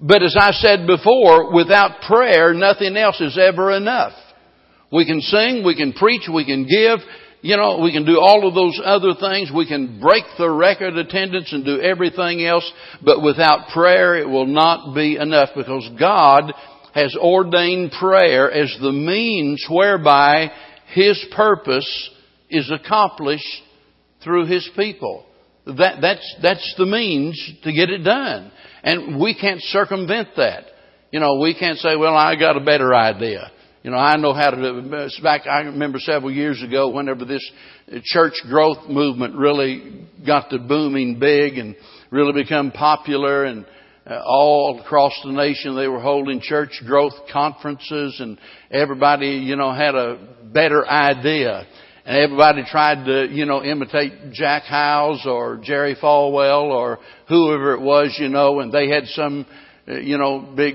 But 0.00 0.22
as 0.22 0.36
I 0.38 0.50
said 0.50 0.86
before, 0.86 1.54
without 1.54 2.02
prayer, 2.02 2.52
nothing 2.52 2.96
else 2.96 3.20
is 3.20 3.38
ever 3.38 3.70
enough. 3.70 4.12
We 4.92 5.06
can 5.06 5.20
sing, 5.20 5.62
we 5.64 5.76
can 5.76 5.92
preach, 5.92 6.28
we 6.32 6.44
can 6.44 6.64
give, 6.64 6.98
you 7.40 7.56
know, 7.56 7.80
we 7.82 7.92
can 7.92 8.04
do 8.04 8.20
all 8.20 8.46
of 8.46 8.54
those 8.54 8.80
other 8.84 9.14
things. 9.18 9.50
We 9.54 9.66
can 9.66 10.00
break 10.00 10.24
the 10.38 10.50
record 10.50 10.96
attendance 10.96 11.52
and 11.52 11.64
do 11.64 11.80
everything 11.80 12.44
else, 12.44 12.70
but 13.04 13.22
without 13.22 13.68
prayer 13.72 14.16
it 14.16 14.28
will 14.28 14.46
not 14.46 14.94
be 14.94 15.16
enough 15.16 15.50
because 15.56 15.88
God 15.98 16.52
has 16.94 17.16
ordained 17.16 17.92
prayer 17.92 18.50
as 18.50 18.74
the 18.80 18.92
means 18.92 19.64
whereby 19.70 20.50
His 20.94 21.24
purpose 21.34 22.10
is 22.50 22.70
accomplished 22.70 23.62
through 24.22 24.46
His 24.46 24.68
people. 24.76 25.24
That, 25.66 25.98
that's, 26.00 26.36
that's 26.42 26.74
the 26.76 26.86
means 26.86 27.40
to 27.62 27.72
get 27.72 27.88
it 27.88 27.98
done. 27.98 28.50
And 28.82 29.20
we 29.20 29.38
can't 29.38 29.60
circumvent 29.60 30.30
that. 30.36 30.64
You 31.12 31.20
know, 31.20 31.38
we 31.40 31.54
can't 31.54 31.78
say, 31.78 31.94
well, 31.96 32.16
I 32.16 32.36
got 32.36 32.56
a 32.56 32.64
better 32.64 32.94
idea. 32.94 33.50
You 33.82 33.90
know, 33.90 33.96
I 33.96 34.16
know 34.16 34.32
how 34.32 34.50
to 34.50 34.56
do 34.56 34.78
it. 34.78 35.22
Back, 35.22 35.46
I 35.46 35.60
remember 35.62 35.98
several 35.98 36.32
years 36.32 36.62
ago, 36.62 36.88
whenever 36.88 37.24
this 37.24 37.48
church 38.04 38.34
growth 38.48 38.88
movement 38.88 39.34
really 39.36 40.06
got 40.24 40.50
to 40.50 40.58
booming 40.58 41.18
big 41.18 41.58
and 41.58 41.74
really 42.10 42.32
become 42.42 42.70
popular 42.70 43.44
and 43.44 43.66
all 44.06 44.80
across 44.80 45.12
the 45.24 45.32
nation 45.32 45.76
they 45.76 45.88
were 45.88 46.00
holding 46.00 46.40
church 46.40 46.82
growth 46.84 47.12
conferences 47.32 48.18
and 48.20 48.38
everybody, 48.70 49.28
you 49.28 49.56
know, 49.56 49.72
had 49.72 49.94
a 49.94 50.18
better 50.44 50.86
idea. 50.86 51.66
And 52.04 52.16
everybody 52.16 52.64
tried 52.64 53.04
to, 53.04 53.28
you 53.30 53.46
know, 53.46 53.62
imitate 53.62 54.32
Jack 54.32 54.64
Hyles 54.64 55.24
or 55.24 55.60
Jerry 55.62 55.94
Falwell 55.94 56.64
or 56.64 56.98
whoever 57.28 57.74
it 57.74 57.80
was, 57.80 58.16
you 58.18 58.28
know, 58.28 58.58
and 58.58 58.72
they 58.72 58.88
had 58.88 59.06
some, 59.06 59.46
uh, 59.86 59.94
you 59.94 60.18
know, 60.18 60.52
big 60.56 60.74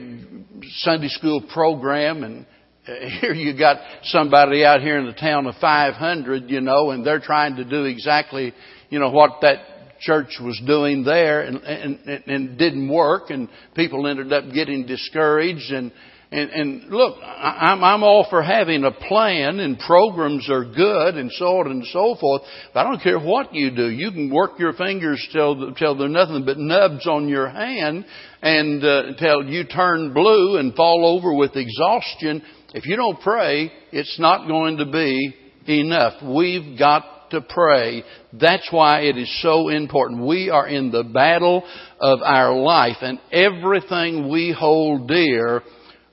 Sunday 0.77 1.09
school 1.09 1.43
program 1.53 2.23
and 2.23 2.45
uh, 2.87 2.93
here 3.21 3.33
you 3.33 3.57
got 3.57 3.77
somebody 4.03 4.63
out 4.63 4.81
here 4.81 4.97
in 4.97 5.05
the 5.05 5.13
town 5.13 5.47
of 5.47 5.55
500, 5.59 6.49
you 6.49 6.61
know, 6.61 6.91
and 6.91 7.05
they're 7.05 7.19
trying 7.19 7.57
to 7.57 7.65
do 7.65 7.83
exactly, 7.83 8.53
you 8.89 8.99
know, 8.99 9.09
what 9.09 9.41
that 9.41 9.57
church 9.99 10.37
was 10.41 10.61
doing 10.65 11.03
there 11.03 11.41
and, 11.41 11.57
and, 11.57 12.23
and 12.27 12.57
didn't 12.57 12.89
work 12.89 13.29
and 13.29 13.49
people 13.75 14.07
ended 14.07 14.31
up 14.33 14.45
getting 14.53 14.85
discouraged 14.85 15.71
and, 15.71 15.91
and, 16.29 16.49
and 16.49 16.83
look, 16.89 17.17
I'm, 17.23 17.81
I'm 17.81 18.03
all 18.03 18.27
for 18.29 18.43
having 18.43 18.83
a 18.83 18.91
plan 18.91 19.59
and 19.61 19.79
programs 19.79 20.49
are 20.49 20.65
good 20.65 21.15
and 21.15 21.31
so 21.31 21.59
on 21.59 21.71
and 21.71 21.85
so 21.85 22.15
forth, 22.19 22.41
but 22.73 22.81
I 22.81 22.83
don't 22.83 23.01
care 23.01 23.19
what 23.19 23.53
you 23.53 23.73
do. 23.73 23.89
You 23.89 24.11
can 24.11 24.29
work 24.29 24.59
your 24.59 24.73
fingers 24.73 25.25
till, 25.31 25.73
till 25.75 25.97
they're 25.97 26.09
nothing 26.09 26.43
but 26.43 26.57
nubs 26.57 27.07
on 27.07 27.29
your 27.29 27.47
hand 27.47 28.05
and 28.41 28.83
uh, 28.83 29.03
until 29.07 29.45
you 29.45 29.63
turn 29.63 30.13
blue 30.13 30.57
and 30.57 30.75
fall 30.75 31.05
over 31.17 31.33
with 31.33 31.55
exhaustion. 31.55 32.43
If 32.73 32.85
you 32.85 32.97
don't 32.97 33.21
pray, 33.21 33.71
it's 33.93 34.19
not 34.19 34.49
going 34.49 34.77
to 34.77 34.85
be 34.85 35.33
enough. 35.65 36.21
We've 36.21 36.77
got 36.77 37.05
to 37.31 37.41
pray. 37.41 38.03
That's 38.33 38.67
why 38.71 39.01
it 39.01 39.17
is 39.17 39.41
so 39.41 39.69
important. 39.69 40.25
We 40.25 40.49
are 40.49 40.67
in 40.67 40.91
the 40.91 41.03
battle 41.03 41.63
of 41.99 42.19
our 42.21 42.53
life 42.53 42.97
and 43.01 43.19
everything 43.31 44.29
we 44.29 44.55
hold 44.57 45.07
dear, 45.07 45.63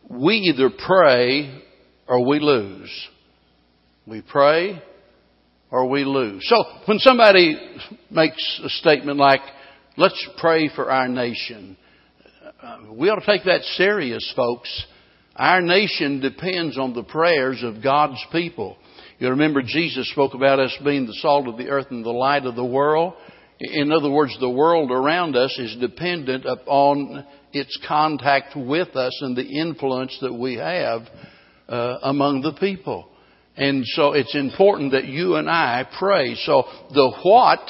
we 0.08 0.34
either 0.36 0.70
pray 0.70 1.62
or 2.06 2.26
we 2.26 2.40
lose. 2.40 2.90
We 4.06 4.22
pray 4.22 4.82
or 5.70 5.88
we 5.88 6.04
lose. 6.04 6.46
So 6.46 6.62
when 6.86 6.98
somebody 6.98 7.56
makes 8.10 8.60
a 8.62 8.68
statement 8.68 9.18
like, 9.18 9.40
let's 9.96 10.28
pray 10.38 10.70
for 10.74 10.90
our 10.90 11.08
nation, 11.08 11.76
uh, 12.62 12.92
we 12.92 13.08
ought 13.08 13.20
to 13.20 13.26
take 13.26 13.44
that 13.44 13.62
serious, 13.76 14.32
folks. 14.36 14.86
Our 15.36 15.60
nation 15.60 16.20
depends 16.20 16.78
on 16.78 16.94
the 16.94 17.02
prayers 17.02 17.62
of 17.62 17.82
God's 17.82 18.24
people. 18.30 18.76
You 19.18 19.30
remember 19.30 19.62
Jesus 19.62 20.10
spoke 20.10 20.34
about 20.34 20.58
us 20.58 20.76
being 20.84 21.06
the 21.06 21.14
salt 21.14 21.46
of 21.46 21.56
the 21.56 21.68
earth 21.68 21.86
and 21.90 22.04
the 22.04 22.10
light 22.10 22.46
of 22.46 22.56
the 22.56 22.64
world. 22.64 23.14
In 23.60 23.92
other 23.92 24.10
words, 24.10 24.36
the 24.40 24.50
world 24.50 24.90
around 24.90 25.36
us 25.36 25.56
is 25.58 25.76
dependent 25.80 26.44
upon 26.44 27.24
its 27.52 27.78
contact 27.86 28.56
with 28.56 28.96
us 28.96 29.16
and 29.22 29.36
the 29.36 29.46
influence 29.46 30.18
that 30.20 30.34
we 30.34 30.56
have 30.56 31.02
uh, 31.68 31.98
among 32.02 32.42
the 32.42 32.54
people. 32.54 33.08
And 33.56 33.84
so 33.86 34.12
it's 34.12 34.34
important 34.34 34.92
that 34.92 35.04
you 35.04 35.36
and 35.36 35.48
I 35.48 35.88
pray. 35.98 36.34
So 36.34 36.64
the 36.92 37.12
what, 37.22 37.60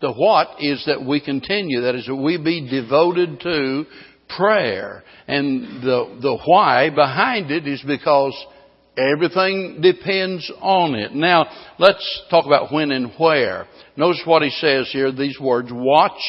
the 0.00 0.12
what 0.12 0.56
is 0.60 0.82
that 0.86 1.04
we 1.04 1.20
continue. 1.20 1.82
That 1.82 1.96
is 1.96 2.06
that 2.06 2.16
we 2.16 2.38
be 2.38 2.68
devoted 2.70 3.40
to 3.40 3.84
prayer. 4.34 5.04
And 5.28 5.82
the, 5.82 6.18
the 6.22 6.38
why 6.46 6.88
behind 6.88 7.50
it 7.50 7.68
is 7.68 7.82
because 7.86 8.34
Everything 8.96 9.80
depends 9.80 10.50
on 10.60 10.94
it. 10.94 11.14
Now, 11.14 11.46
let's 11.78 12.22
talk 12.28 12.44
about 12.44 12.72
when 12.72 12.90
and 12.90 13.12
where. 13.18 13.66
Notice 13.96 14.22
what 14.26 14.42
he 14.42 14.50
says 14.50 14.90
here, 14.92 15.10
these 15.10 15.40
words, 15.40 15.70
watch 15.72 16.20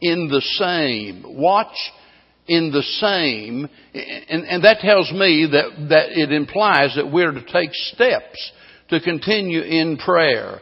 in 0.00 0.28
the 0.28 0.42
same. 0.42 1.24
Watch 1.40 1.76
in 2.46 2.70
the 2.70 2.82
same. 2.82 3.68
And, 3.94 4.44
and 4.44 4.64
that 4.64 4.80
tells 4.80 5.10
me 5.10 5.48
that, 5.52 5.88
that 5.88 6.10
it 6.10 6.32
implies 6.32 6.94
that 6.96 7.10
we're 7.10 7.32
to 7.32 7.52
take 7.52 7.70
steps 7.72 8.52
to 8.90 9.00
continue 9.00 9.62
in 9.62 9.96
prayer. 9.96 10.60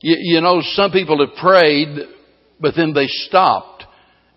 You, 0.00 0.16
you 0.18 0.40
know, 0.42 0.60
some 0.74 0.90
people 0.90 1.26
have 1.26 1.36
prayed, 1.36 1.96
but 2.60 2.74
then 2.76 2.92
they 2.92 3.06
stopped 3.06 3.79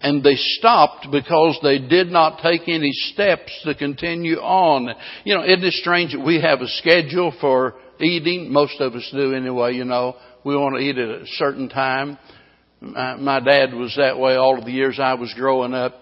and 0.04 0.22
they 0.22 0.36
stopped 0.36 1.08
because 1.12 1.58
they 1.64 1.80
did 1.80 2.08
not 2.08 2.42
take 2.44 2.68
any 2.68 2.92
steps 2.92 3.58
to 3.64 3.74
continue 3.74 4.36
on. 4.36 4.94
You 5.24 5.36
know, 5.36 5.44
isn't 5.46 5.64
it 5.64 5.74
strange 5.76 6.12
that 6.12 6.24
we 6.24 6.42
have 6.42 6.60
a 6.60 6.68
schedule 6.68 7.34
for 7.40 7.76
eating? 8.02 8.52
Most 8.52 8.82
of 8.82 8.94
us 8.96 9.10
do 9.14 9.34
anyway, 9.34 9.74
you 9.74 9.86
know. 9.86 10.18
We 10.44 10.58
want 10.58 10.76
to 10.76 10.82
eat 10.82 10.98
at 10.98 11.22
a 11.22 11.26
certain 11.38 11.70
time. 11.70 12.20
My, 12.82 13.16
my 13.16 13.40
dad 13.40 13.74
was 13.74 13.96
that 13.96 14.20
way 14.20 14.36
all 14.36 14.60
of 14.60 14.66
the 14.66 14.72
years 14.72 15.00
I 15.02 15.14
was 15.14 15.34
growing 15.38 15.74
up. 15.74 15.96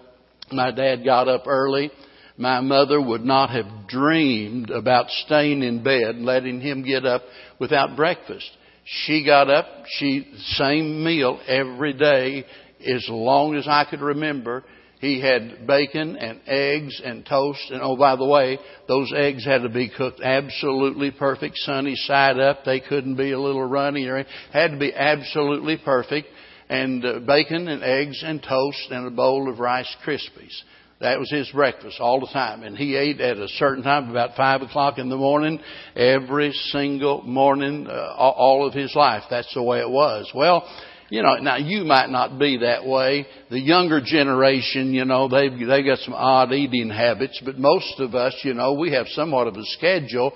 My 0.51 0.71
dad 0.71 1.05
got 1.05 1.27
up 1.27 1.43
early. 1.45 1.91
My 2.37 2.59
mother 2.59 2.99
would 2.99 3.23
not 3.23 3.51
have 3.51 3.87
dreamed 3.87 4.71
about 4.71 5.11
staying 5.25 5.61
in 5.61 5.83
bed 5.83 6.15
letting 6.15 6.59
him 6.59 6.83
get 6.83 7.05
up 7.05 7.21
without 7.59 7.95
breakfast. 7.95 8.49
She 8.83 9.23
got 9.23 9.47
up, 9.47 9.67
she, 9.99 10.25
same 10.55 11.03
meal 11.03 11.39
every 11.47 11.93
day 11.93 12.45
as 12.85 13.07
long 13.09 13.55
as 13.55 13.67
I 13.67 13.85
could 13.89 14.01
remember, 14.01 14.63
he 15.01 15.19
had 15.19 15.65
bacon 15.65 16.15
and 16.15 16.39
eggs 16.45 17.01
and 17.03 17.25
toast. 17.25 17.71
And 17.71 17.81
oh, 17.81 17.97
by 17.97 18.15
the 18.15 18.25
way, 18.25 18.59
those 18.87 19.11
eggs 19.15 19.43
had 19.43 19.63
to 19.63 19.69
be 19.69 19.89
cooked 19.89 20.21
absolutely 20.21 21.09
perfect, 21.09 21.57
sunny 21.57 21.95
side 21.95 22.39
up. 22.39 22.59
They 22.63 22.79
couldn't 22.79 23.15
be 23.15 23.31
a 23.31 23.39
little 23.39 23.65
runny 23.65 24.05
or 24.05 24.17
anything. 24.17 24.33
Had 24.53 24.71
to 24.71 24.77
be 24.77 24.93
absolutely 24.93 25.77
perfect. 25.83 26.27
And 26.69 27.03
uh, 27.03 27.19
bacon 27.19 27.67
and 27.67 27.83
eggs 27.83 28.23
and 28.23 28.41
toast 28.41 28.91
and 28.91 29.07
a 29.07 29.11
bowl 29.11 29.51
of 29.51 29.59
Rice 29.59 29.93
Krispies. 30.05 30.55
That 31.01 31.19
was 31.19 31.31
his 31.31 31.49
breakfast 31.49 31.99
all 31.99 32.19
the 32.19 32.27
time. 32.27 32.61
And 32.61 32.77
he 32.77 32.95
ate 32.95 33.19
at 33.19 33.37
a 33.37 33.47
certain 33.47 33.83
time, 33.83 34.11
about 34.11 34.37
five 34.37 34.61
o'clock 34.61 34.99
in 34.99 35.09
the 35.09 35.17
morning, 35.17 35.59
every 35.95 36.51
single 36.51 37.23
morning, 37.23 37.87
uh, 37.87 38.13
all 38.15 38.67
of 38.67 38.75
his 38.75 38.95
life. 38.95 39.23
That's 39.31 39.51
the 39.55 39.63
way 39.63 39.79
it 39.79 39.89
was. 39.89 40.31
Well, 40.35 40.63
you 41.11 41.21
know, 41.21 41.35
now 41.35 41.57
you 41.57 41.83
might 41.83 42.09
not 42.09 42.39
be 42.39 42.59
that 42.59 42.85
way. 42.85 43.27
The 43.49 43.59
younger 43.59 43.99
generation, 44.01 44.93
you 44.93 45.03
know, 45.03 45.27
they've, 45.27 45.51
they've 45.51 45.85
got 45.85 45.97
some 45.99 46.13
odd 46.13 46.53
eating 46.53 46.89
habits, 46.89 47.41
but 47.43 47.57
most 47.57 47.99
of 47.99 48.15
us, 48.15 48.33
you 48.43 48.53
know, 48.53 48.73
we 48.73 48.93
have 48.93 49.07
somewhat 49.09 49.47
of 49.47 49.57
a 49.57 49.65
schedule 49.65 50.31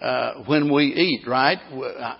uh, 0.00 0.44
when 0.46 0.72
we 0.72 0.84
eat, 0.86 1.26
right? 1.26 1.58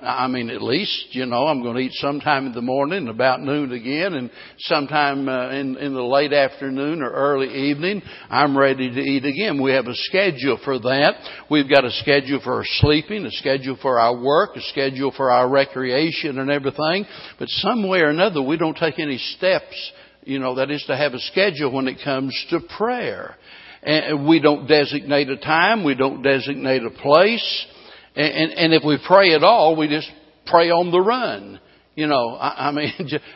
I 0.03 0.29
mean, 0.29 0.51
at 0.51 0.61
least, 0.61 1.07
you 1.11 1.25
know, 1.25 1.47
I'm 1.47 1.63
going 1.63 1.77
to 1.77 1.83
eat 1.83 1.93
sometime 1.95 2.47
in 2.47 2.53
the 2.53 2.61
morning, 2.61 3.09
about 3.09 3.41
noon 3.41 3.73
again, 3.73 4.13
and 4.15 4.31
sometime 4.59 5.29
uh, 5.29 5.51
in, 5.51 5.79
in 5.79 5.95
the 5.95 6.03
late 6.03 6.35
afternoon 6.35 7.03
or 7.03 7.11
early 7.11 7.71
evening, 7.71 8.03
I'm 8.29 8.57
ready 8.57 8.91
to 8.91 9.01
eat 9.01 9.25
again. 9.25 9.63
We 9.63 9.73
have 9.73 9.87
a 9.87 9.95
schedule 9.95 10.59
for 10.63 10.79
that. 10.79 11.15
We've 11.51 11.71
got 11.71 11.87
a 11.87 11.91
schedule 11.91 12.41
for 12.45 12.57
our 12.57 12.65
sleeping, 12.67 13.25
a 13.25 13.31
schedule 13.31 13.79
for 13.81 13.99
our 13.99 14.23
work, 14.23 14.57
a 14.57 14.61
schedule 14.61 15.13
for 15.17 15.31
our 15.31 15.49
recreation 15.49 16.39
and 16.39 16.51
everything. 16.51 17.07
But 17.39 17.49
some 17.49 17.89
way 17.89 18.01
or 18.01 18.11
another, 18.11 18.43
we 18.43 18.59
don't 18.59 18.77
take 18.77 18.99
any 18.99 19.17
steps, 19.17 19.93
you 20.25 20.39
know, 20.39 20.57
that 20.57 20.71
is 20.71 20.85
to 20.89 20.97
have 20.97 21.15
a 21.15 21.19
schedule 21.19 21.73
when 21.73 21.89
it 21.89 21.99
comes 22.05 22.35
to 22.51 22.61
prayer. 22.77 23.37
And 23.83 24.29
we 24.29 24.41
don't 24.41 24.67
designate 24.67 25.29
a 25.31 25.37
time. 25.37 25.85
We 25.85 25.95
don't 25.95 26.23
designate 26.23 26.83
a 26.83 26.91
place. 26.91 27.67
And, 28.15 28.27
and, 28.27 28.53
and 28.53 28.75
if 28.75 28.83
we 28.85 28.99
pray 29.07 29.35
at 29.35 29.43
all, 29.43 29.77
we 29.77 29.89
just 29.89 30.11
pray 30.47 30.71
on 30.71 30.91
the 30.91 31.01
run. 31.01 31.61
You 31.95 32.07
know, 32.07 32.35
I, 32.35 32.69
I 32.69 32.71
mean, 32.73 32.93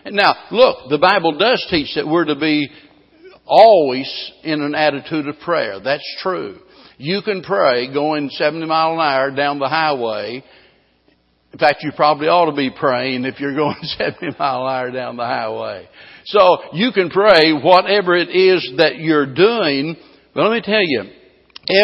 now 0.07 0.35
look, 0.51 0.91
the 0.91 0.99
Bible 0.99 1.39
does 1.39 1.67
teach 1.71 1.95
that 1.97 2.07
we're 2.07 2.27
to 2.27 2.37
be 2.37 2.69
always 3.47 4.33
in 4.43 4.61
an 4.63 4.75
attitude 4.75 5.29
of 5.29 5.39
prayer. 5.41 5.81
That's 5.81 6.17
true. 6.23 6.59
You 6.97 7.23
can 7.23 7.43
pray 7.43 7.93
going 7.93 8.31
70 8.31 8.67
mile 8.67 8.95
an 8.95 9.01
hour 9.01 9.31
down 9.31 9.59
the 9.59 9.69
highway. 9.69 10.45
In 11.53 11.59
fact, 11.59 11.83
you 11.83 11.93
probably 11.95 12.29
ought 12.29 12.51
to 12.51 12.57
be 12.57 12.71
praying 12.71 13.25
if 13.25 13.41
you're 13.41 13.55
going 13.57 13.77
70 13.81 14.37
mile 14.39 14.67
an 14.67 14.73
hour 14.73 14.91
down 14.91 15.17
the 15.17 15.25
highway. 15.25 15.89
So 16.27 16.59
you 16.73 16.93
can 16.93 17.11
pray 17.11 17.53
whatever 17.53 18.17
it 18.17 18.31
is 18.31 18.73
that 18.79 18.97
you're 18.97 19.33
doing 19.33 19.97
but 20.35 20.43
let 20.43 20.53
me 20.53 20.61
tell 20.63 20.83
you, 20.83 21.05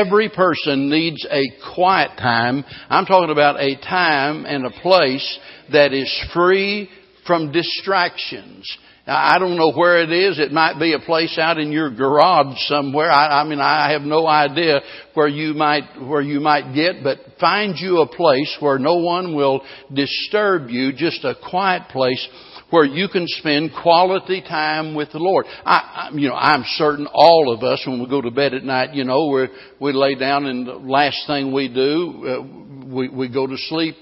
every 0.01 0.29
person 0.29 0.91
needs 0.91 1.25
a 1.31 1.43
quiet 1.75 2.19
time. 2.19 2.65
I'm 2.89 3.07
talking 3.07 3.31
about 3.31 3.61
a 3.61 3.77
time 3.77 4.45
and 4.45 4.67
a 4.67 4.71
place 4.83 5.39
that 5.73 5.93
is 5.93 6.13
free 6.35 6.89
from 7.27 7.53
distractions. 7.53 8.77
I 9.07 9.39
don't 9.39 9.57
know 9.57 9.73
where 9.73 10.03
it 10.03 10.13
is. 10.13 10.39
It 10.39 10.53
might 10.53 10.79
be 10.79 10.93
a 10.93 10.99
place 10.99 11.37
out 11.39 11.59
in 11.59 11.73
your 11.73 11.91
garage 11.91 12.57
somewhere. 12.67 13.11
I, 13.11 13.41
I, 13.41 13.45
mean, 13.45 13.59
I 13.59 13.93
have 13.93 14.03
no 14.03 14.27
idea 14.27 14.81
where 15.15 15.27
you 15.27 15.55
might 15.55 16.01
where 16.01 16.21
you 16.21 16.39
might 16.39 16.75
get, 16.75 17.03
but 17.03 17.19
find 17.41 17.75
you 17.77 18.01
a 18.01 18.07
place 18.07 18.57
where 18.61 18.79
no 18.79 18.97
one 18.97 19.35
will 19.35 19.63
disturb 19.93 20.71
you. 20.71 20.93
Just 20.93 21.25
a 21.25 21.35
quiet 21.49 21.89
place 21.91 22.29
where 22.71 22.85
you 22.85 23.09
can 23.09 23.27
spend 23.27 23.73
quality 23.83 24.41
time 24.41 24.95
with 24.95 25.13
the 25.13 25.19
Lord. 25.19 25.47
I, 25.65 26.11
I, 26.11 26.11
you 26.15 26.29
know, 26.29 26.35
I'm 26.35 26.65
certain 26.77 27.07
all 27.13 27.53
of 27.53 27.63
us, 27.63 27.83
when 27.87 28.01
we 28.01 28.09
go 28.09 28.21
to 28.21 28.31
bed 28.31 28.55
at 28.55 28.65
night, 28.65 28.95
you 28.95 29.05
know, 29.05 29.29
we 29.29 29.49
we 29.81 29.93
lay 29.93 30.15
down 30.15 30.47
and 30.47 30.67
the 30.67 30.75
last 30.75 31.19
thing 31.27 31.53
we 31.53 31.69
do, 31.69 32.25
uh, 32.27 32.87
we, 32.87 33.09
we 33.09 33.29
go 33.29 33.47
to 33.47 33.57
sleep 33.57 33.97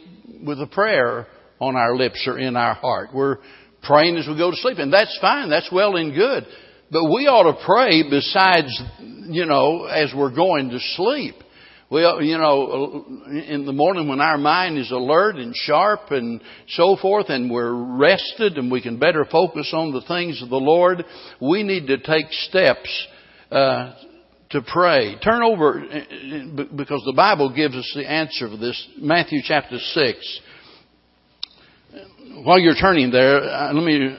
with 0.46 0.60
a 0.60 0.66
prayer 0.66 1.26
on 1.60 1.76
our 1.76 1.96
lips 1.96 2.24
or 2.26 2.38
in 2.38 2.56
our 2.56 2.74
heart. 2.74 3.10
We're 3.12 3.38
praying 3.82 4.16
as 4.16 4.26
we 4.26 4.36
go 4.36 4.50
to 4.50 4.56
sleep, 4.56 4.78
and 4.78 4.92
that's 4.92 5.16
fine. 5.20 5.50
That's 5.50 5.70
well 5.72 5.96
and 5.96 6.14
good. 6.14 6.44
But 6.90 7.04
we 7.04 7.26
ought 7.26 7.50
to 7.52 7.64
pray 7.64 8.08
besides, 8.08 8.82
you 9.28 9.44
know, 9.44 9.84
as 9.84 10.12
we're 10.16 10.34
going 10.34 10.70
to 10.70 10.78
sleep. 10.80 11.34
Well, 11.90 12.22
you 12.22 12.36
know, 12.36 13.06
in 13.28 13.64
the 13.64 13.72
morning 13.72 14.08
when 14.08 14.20
our 14.20 14.36
mind 14.36 14.76
is 14.76 14.90
alert 14.90 15.36
and 15.36 15.56
sharp 15.56 16.10
and 16.10 16.42
so 16.68 16.96
forth 17.00 17.30
and 17.30 17.50
we're 17.50 17.72
rested 17.72 18.58
and 18.58 18.70
we 18.70 18.82
can 18.82 18.98
better 18.98 19.24
focus 19.24 19.70
on 19.72 19.92
the 19.92 20.02
things 20.02 20.42
of 20.42 20.50
the 20.50 20.56
Lord, 20.56 21.02
we 21.40 21.62
need 21.62 21.86
to 21.86 21.96
take 21.96 22.26
steps, 22.30 23.06
uh, 23.50 23.94
to 24.50 24.60
pray. 24.60 25.16
Turn 25.24 25.42
over, 25.42 25.80
because 26.76 27.02
the 27.06 27.14
Bible 27.16 27.54
gives 27.54 27.74
us 27.74 27.90
the 27.94 28.06
answer 28.06 28.50
for 28.50 28.58
this. 28.58 28.86
Matthew 28.98 29.40
chapter 29.42 29.78
6. 29.78 30.40
While 32.44 32.58
you're 32.58 32.74
turning 32.74 33.10
there, 33.10 33.42
uh, 33.42 33.72
let 33.72 33.84
me 33.84 34.14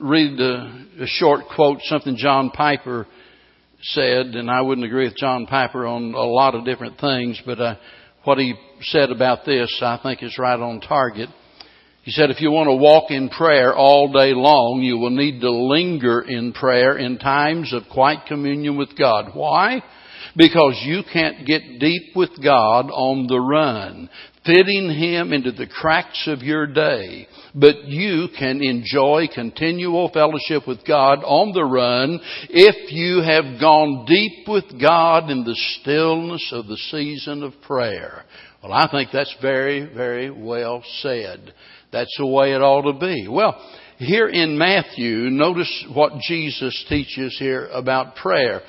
read 0.00 0.40
a, 0.40 0.86
a 1.02 1.06
short 1.06 1.44
quote, 1.54 1.78
something 1.82 2.16
John 2.16 2.50
Piper 2.50 3.06
said, 3.82 4.26
and 4.34 4.50
I 4.50 4.62
wouldn't 4.62 4.86
agree 4.86 5.04
with 5.04 5.16
John 5.16 5.46
Piper 5.46 5.86
on 5.86 6.14
a 6.14 6.22
lot 6.22 6.54
of 6.54 6.64
different 6.64 6.98
things, 7.00 7.40
but 7.44 7.60
uh, 7.60 7.76
what 8.24 8.38
he 8.38 8.54
said 8.82 9.10
about 9.10 9.44
this 9.44 9.80
I 9.82 9.98
think 10.02 10.22
is 10.22 10.38
right 10.38 10.58
on 10.58 10.80
target. 10.80 11.28
He 12.04 12.10
said, 12.10 12.30
if 12.30 12.40
you 12.40 12.50
want 12.50 12.68
to 12.68 12.74
walk 12.74 13.10
in 13.10 13.28
prayer 13.28 13.74
all 13.74 14.12
day 14.12 14.32
long, 14.34 14.80
you 14.82 14.98
will 14.98 15.10
need 15.10 15.40
to 15.40 15.50
linger 15.50 16.20
in 16.20 16.52
prayer 16.52 16.98
in 16.98 17.18
times 17.18 17.72
of 17.72 17.84
quiet 17.92 18.26
communion 18.26 18.76
with 18.76 18.98
God. 18.98 19.30
Why? 19.34 19.82
Because 20.36 20.80
you 20.84 21.02
can't 21.12 21.46
get 21.46 21.78
deep 21.78 22.14
with 22.14 22.30
God 22.42 22.90
on 22.90 23.26
the 23.26 23.40
run 23.40 24.08
fitting 24.44 24.90
Him 24.90 25.32
into 25.32 25.52
the 25.52 25.66
cracks 25.66 26.24
of 26.26 26.42
your 26.42 26.66
day. 26.66 27.26
But 27.54 27.84
you 27.84 28.28
can 28.38 28.62
enjoy 28.62 29.28
continual 29.32 30.10
fellowship 30.12 30.66
with 30.66 30.86
God 30.86 31.18
on 31.24 31.52
the 31.52 31.64
run 31.64 32.18
if 32.48 32.92
you 32.92 33.22
have 33.22 33.60
gone 33.60 34.06
deep 34.06 34.48
with 34.48 34.80
God 34.80 35.30
in 35.30 35.44
the 35.44 35.56
stillness 35.80 36.50
of 36.52 36.66
the 36.66 36.78
season 36.90 37.42
of 37.42 37.52
prayer. 37.66 38.24
Well, 38.62 38.72
I 38.72 38.88
think 38.90 39.10
that's 39.12 39.34
very, 39.42 39.92
very 39.92 40.30
well 40.30 40.82
said. 41.00 41.52
That's 41.92 42.14
the 42.18 42.26
way 42.26 42.52
it 42.52 42.62
ought 42.62 42.90
to 42.90 42.98
be. 42.98 43.28
Well, 43.28 43.60
here 43.98 44.28
in 44.28 44.56
Matthew, 44.56 45.30
notice 45.30 45.86
what 45.92 46.18
Jesus 46.26 46.84
teaches 46.88 47.36
here 47.38 47.66
about 47.66 48.16
prayer. 48.16 48.62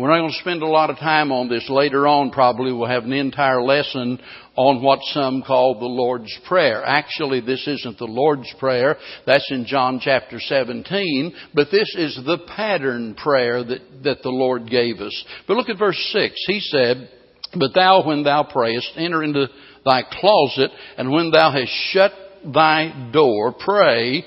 We're 0.00 0.08
not 0.08 0.20
going 0.20 0.30
to 0.30 0.38
spend 0.38 0.62
a 0.62 0.66
lot 0.66 0.88
of 0.88 0.96
time 0.96 1.30
on 1.30 1.50
this. 1.50 1.68
Later 1.68 2.06
on, 2.06 2.30
probably 2.30 2.72
we'll 2.72 2.88
have 2.88 3.04
an 3.04 3.12
entire 3.12 3.60
lesson 3.60 4.18
on 4.56 4.82
what 4.82 5.00
some 5.12 5.42
call 5.42 5.78
the 5.78 5.84
Lord's 5.84 6.34
Prayer. 6.48 6.82
Actually, 6.82 7.42
this 7.42 7.68
isn't 7.68 7.98
the 7.98 8.06
Lord's 8.06 8.50
Prayer. 8.58 8.96
That's 9.26 9.46
in 9.50 9.66
John 9.66 10.00
chapter 10.02 10.40
17. 10.40 11.34
But 11.52 11.68
this 11.70 11.94
is 11.98 12.18
the 12.24 12.38
pattern 12.56 13.14
prayer 13.14 13.62
that, 13.62 13.80
that 14.04 14.22
the 14.22 14.30
Lord 14.30 14.70
gave 14.70 15.00
us. 15.00 15.24
But 15.46 15.58
look 15.58 15.68
at 15.68 15.78
verse 15.78 16.00
6. 16.14 16.34
He 16.46 16.60
said, 16.60 17.10
But 17.58 17.74
thou, 17.74 18.02
when 18.06 18.24
thou 18.24 18.44
prayest, 18.44 18.92
enter 18.96 19.22
into 19.22 19.48
thy 19.84 20.02
closet, 20.10 20.70
and 20.96 21.10
when 21.10 21.30
thou 21.30 21.52
hast 21.52 21.72
shut 21.92 22.12
thy 22.54 23.10
door, 23.12 23.52
pray 23.52 24.24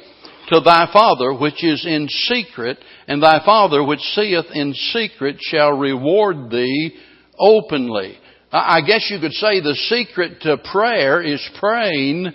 to 0.49 0.59
thy 0.59 0.87
Father 0.91 1.33
which 1.33 1.63
is 1.63 1.85
in 1.85 2.07
secret, 2.09 2.77
and 3.07 3.21
thy 3.21 3.43
Father 3.45 3.83
which 3.83 4.01
seeth 4.15 4.45
in 4.53 4.73
secret 4.73 5.37
shall 5.39 5.71
reward 5.71 6.49
thee 6.49 6.95
openly. 7.39 8.17
I 8.51 8.81
guess 8.85 9.09
you 9.09 9.19
could 9.19 9.33
say 9.33 9.61
the 9.61 9.75
secret 9.89 10.41
to 10.41 10.57
prayer 10.57 11.21
is 11.21 11.41
praying 11.59 12.31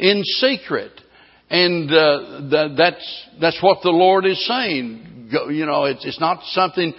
in 0.00 0.22
secret. 0.24 0.92
And 1.48 1.90
uh, 1.92 2.74
that's 2.76 3.26
that's 3.40 3.62
what 3.62 3.78
the 3.82 3.90
Lord 3.90 4.26
is 4.26 4.44
saying. 4.46 5.28
You 5.50 5.66
know, 5.66 5.84
it's, 5.84 6.04
it's 6.04 6.20
not 6.20 6.42
something. 6.46 6.92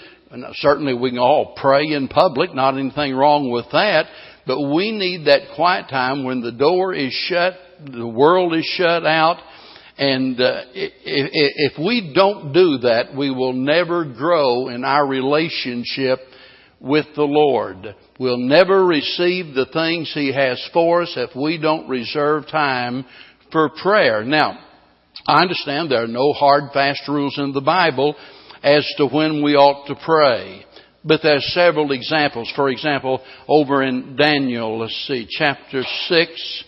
Certainly, 0.54 0.94
we 0.94 1.10
can 1.10 1.20
all 1.20 1.56
pray 1.60 1.88
in 1.88 2.08
public. 2.08 2.56
Not 2.56 2.78
anything 2.78 3.14
wrong 3.14 3.52
with 3.52 3.66
that. 3.74 4.06
But 4.48 4.74
we 4.74 4.92
need 4.92 5.28
that 5.28 5.56
quiet 5.56 5.90
time 5.90 6.24
when 6.24 6.42
the 6.42 6.52
door 6.52 6.94
is 6.94 7.14
shut, 7.14 7.54
the 7.86 8.08
world 8.08 8.56
is 8.56 8.66
shut 8.66 9.06
out, 9.06 9.38
and 10.02 10.42
uh, 10.42 10.64
if, 10.74 10.92
if 11.74 11.78
we 11.78 12.12
don't 12.16 12.54
do 12.54 12.80
that, 12.80 13.16
we 13.16 13.30
will 13.30 13.54
never 13.54 14.04
grow 14.04 14.68
in 14.68 14.84
our 14.84 15.06
relationship 15.06 16.18
with 16.80 17.06
the 17.16 17.22
Lord. 17.22 17.96
We'll 18.20 18.40
never 18.40 18.84
receive 18.84 19.54
the 19.54 19.68
things 19.72 20.12
He 20.12 20.34
has 20.34 20.60
for 20.74 21.04
us 21.04 21.14
if 21.16 21.36
we 21.36 21.60
don't 21.60 21.88
reserve 21.88 22.48
time 22.48 23.06
for 23.52 23.70
prayer. 23.70 24.24
Now, 24.24 24.58
I 25.28 25.44
understand 25.44 25.92
there 25.92 26.06
are 26.06 26.08
no 26.08 26.34
hard, 26.34 26.72
fast 26.74 27.08
rules 27.08 27.38
in 27.38 27.54
the 27.54 27.62
Bible 27.62 28.16
as 28.64 28.92
to 28.98 29.06
when 29.06 29.44
we 29.44 29.54
ought 29.54 29.86
to 29.86 29.96
pray. 30.04 30.66
But 31.06 31.20
there's 31.22 31.46
several 31.54 31.92
examples. 31.92 32.52
For 32.56 32.70
example, 32.70 33.24
over 33.48 33.84
in 33.84 34.16
Daniel, 34.16 34.80
let's 34.80 35.06
see, 35.08 35.28
chapter 35.30 35.84
6, 36.08 36.64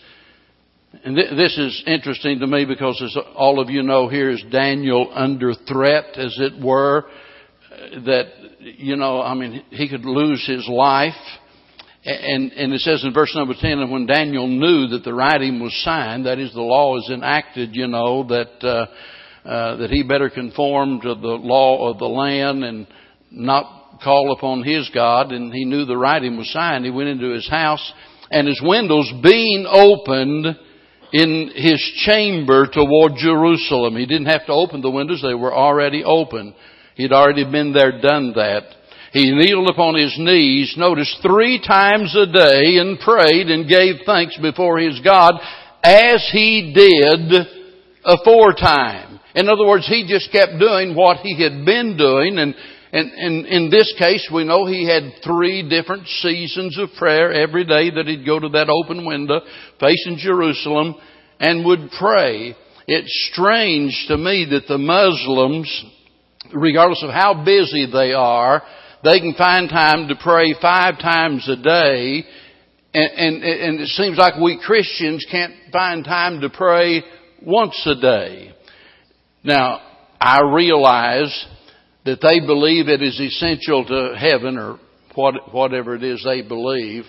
and 1.04 1.16
th- 1.16 1.30
this 1.30 1.58
is 1.58 1.82
interesting 1.86 2.38
to 2.40 2.46
me 2.46 2.64
because 2.64 3.00
as 3.02 3.16
all 3.34 3.60
of 3.60 3.70
you 3.70 3.82
know 3.82 4.08
here 4.08 4.30
is 4.30 4.44
Daniel 4.50 5.10
under 5.12 5.54
threat, 5.54 6.16
as 6.16 6.36
it 6.38 6.62
were, 6.62 7.06
that, 8.04 8.26
you 8.60 8.96
know, 8.96 9.20
I 9.20 9.34
mean, 9.34 9.64
he 9.70 9.88
could 9.88 10.04
lose 10.04 10.46
his 10.46 10.68
life. 10.68 11.14
And, 12.04 12.52
and 12.52 12.72
it 12.72 12.80
says 12.80 13.02
in 13.02 13.14
verse 13.14 13.34
number 13.34 13.54
10, 13.58 13.78
and 13.78 13.90
when 13.90 14.06
Daniel 14.06 14.46
knew 14.46 14.88
that 14.88 15.04
the 15.04 15.14
writing 15.14 15.62
was 15.62 15.74
signed, 15.82 16.26
that 16.26 16.38
is, 16.38 16.52
the 16.52 16.60
law 16.60 16.98
is 16.98 17.10
enacted, 17.10 17.74
you 17.74 17.86
know, 17.86 18.24
that, 18.24 18.62
uh, 18.62 19.48
uh, 19.48 19.76
that 19.76 19.90
he 19.90 20.02
better 20.02 20.28
conform 20.28 21.00
to 21.00 21.14
the 21.14 21.38
law 21.40 21.90
of 21.90 21.98
the 21.98 22.04
land 22.04 22.62
and 22.62 22.86
not 23.30 24.00
call 24.02 24.32
upon 24.32 24.62
his 24.62 24.90
God, 24.92 25.32
and 25.32 25.52
he 25.52 25.64
knew 25.64 25.86
the 25.86 25.96
writing 25.96 26.36
was 26.36 26.52
signed, 26.52 26.84
he 26.84 26.90
went 26.90 27.08
into 27.08 27.32
his 27.32 27.48
house, 27.48 27.92
and 28.30 28.46
his 28.46 28.60
windows 28.62 29.10
being 29.22 29.66
opened, 29.66 30.46
in 31.14 31.52
his 31.54 31.80
chamber 32.04 32.66
toward 32.66 33.12
Jerusalem. 33.16 33.94
He 33.94 34.04
didn't 34.04 34.26
have 34.26 34.46
to 34.46 34.52
open 34.52 34.82
the 34.82 34.90
windows, 34.90 35.22
they 35.22 35.32
were 35.32 35.54
already 35.54 36.02
open. 36.02 36.56
He'd 36.96 37.12
already 37.12 37.44
been 37.44 37.72
there, 37.72 38.00
done 38.00 38.32
that. 38.34 38.62
He 39.12 39.30
kneeled 39.30 39.70
upon 39.70 39.94
his 39.94 40.12
knees, 40.18 40.74
notice, 40.76 41.16
three 41.22 41.62
times 41.64 42.16
a 42.16 42.26
day 42.26 42.78
and 42.78 42.98
prayed 42.98 43.46
and 43.46 43.68
gave 43.68 44.04
thanks 44.04 44.36
before 44.42 44.78
his 44.78 44.98
God 45.04 45.34
as 45.84 46.28
he 46.32 46.72
did 46.74 47.46
aforetime. 48.04 49.20
In 49.36 49.48
other 49.48 49.66
words, 49.66 49.86
he 49.86 50.06
just 50.08 50.32
kept 50.32 50.58
doing 50.58 50.96
what 50.96 51.18
he 51.18 51.40
had 51.40 51.64
been 51.64 51.96
doing 51.96 52.38
and 52.38 52.56
and, 52.94 53.10
and 53.10 53.46
in 53.46 53.70
this 53.70 53.92
case, 53.98 54.28
we 54.32 54.44
know 54.44 54.66
he 54.66 54.86
had 54.86 55.14
three 55.24 55.68
different 55.68 56.06
seasons 56.06 56.78
of 56.78 56.90
prayer 56.96 57.32
every 57.32 57.64
day 57.64 57.90
that 57.90 58.06
he'd 58.06 58.24
go 58.24 58.38
to 58.38 58.48
that 58.50 58.70
open 58.70 59.04
window 59.04 59.40
facing 59.80 60.16
Jerusalem 60.16 60.94
and 61.40 61.64
would 61.64 61.90
pray. 61.98 62.54
It's 62.86 63.30
strange 63.32 64.04
to 64.06 64.16
me 64.16 64.46
that 64.48 64.68
the 64.68 64.78
Muslims, 64.78 65.84
regardless 66.52 67.02
of 67.02 67.10
how 67.10 67.42
busy 67.44 67.90
they 67.92 68.12
are, 68.12 68.62
they 69.02 69.18
can 69.18 69.34
find 69.34 69.68
time 69.68 70.06
to 70.06 70.14
pray 70.22 70.54
five 70.62 70.96
times 71.00 71.48
a 71.48 71.56
day. 71.56 72.24
And, 72.94 73.12
and, 73.16 73.42
and 73.42 73.80
it 73.80 73.88
seems 73.88 74.18
like 74.18 74.34
we 74.40 74.62
Christians 74.64 75.26
can't 75.28 75.54
find 75.72 76.04
time 76.04 76.42
to 76.42 76.48
pray 76.48 77.02
once 77.42 77.84
a 77.86 78.00
day. 78.00 78.54
Now, 79.42 79.80
I 80.20 80.42
realize 80.54 81.46
that 82.04 82.20
they 82.20 82.40
believe 82.40 82.88
it 82.88 83.02
is 83.02 83.18
essential 83.18 83.84
to 83.84 84.14
heaven 84.16 84.58
or 84.58 84.78
what, 85.14 85.52
whatever 85.52 85.94
it 85.94 86.02
is 86.02 86.22
they 86.24 86.42
believe. 86.42 87.04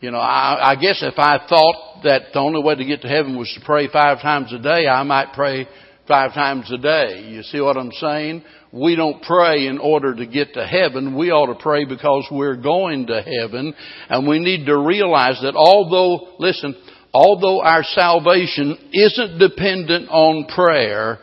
You 0.00 0.10
know, 0.10 0.18
I, 0.18 0.72
I 0.72 0.74
guess 0.76 1.02
if 1.02 1.18
I 1.18 1.38
thought 1.48 2.02
that 2.04 2.32
the 2.32 2.40
only 2.40 2.62
way 2.62 2.74
to 2.74 2.84
get 2.84 3.02
to 3.02 3.08
heaven 3.08 3.38
was 3.38 3.52
to 3.58 3.64
pray 3.64 3.88
five 3.88 4.20
times 4.20 4.52
a 4.52 4.58
day, 4.58 4.88
I 4.88 5.02
might 5.04 5.32
pray 5.34 5.68
five 6.08 6.34
times 6.34 6.70
a 6.72 6.78
day. 6.78 7.28
You 7.28 7.42
see 7.42 7.60
what 7.60 7.76
I'm 7.76 7.92
saying? 7.92 8.42
We 8.72 8.96
don't 8.96 9.22
pray 9.22 9.66
in 9.66 9.78
order 9.78 10.14
to 10.14 10.26
get 10.26 10.54
to 10.54 10.66
heaven. 10.66 11.16
We 11.16 11.30
ought 11.30 11.52
to 11.52 11.62
pray 11.62 11.84
because 11.84 12.26
we're 12.32 12.56
going 12.56 13.06
to 13.08 13.22
heaven. 13.22 13.74
And 14.08 14.26
we 14.26 14.38
need 14.38 14.66
to 14.66 14.78
realize 14.78 15.38
that 15.42 15.54
although, 15.54 16.36
listen, 16.38 16.74
although 17.12 17.62
our 17.62 17.84
salvation 17.84 18.90
isn't 18.92 19.38
dependent 19.38 20.08
on 20.08 20.46
prayer, 20.52 21.18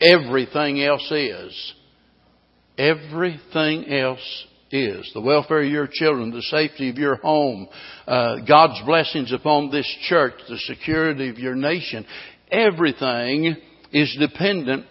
everything 0.00 0.82
else 0.82 1.10
is. 1.10 1.74
Everything 2.80 3.92
else 3.92 4.46
is. 4.70 5.10
The 5.12 5.20
welfare 5.20 5.62
of 5.62 5.70
your 5.70 5.86
children, 5.86 6.30
the 6.30 6.40
safety 6.40 6.88
of 6.88 6.96
your 6.96 7.16
home, 7.16 7.68
uh, 8.06 8.36
God's 8.48 8.80
blessings 8.86 9.34
upon 9.34 9.70
this 9.70 9.86
church, 10.08 10.32
the 10.48 10.56
security 10.56 11.28
of 11.28 11.38
your 11.38 11.54
nation. 11.54 12.06
Everything 12.50 13.54
is 13.92 14.16
dependent 14.18 14.86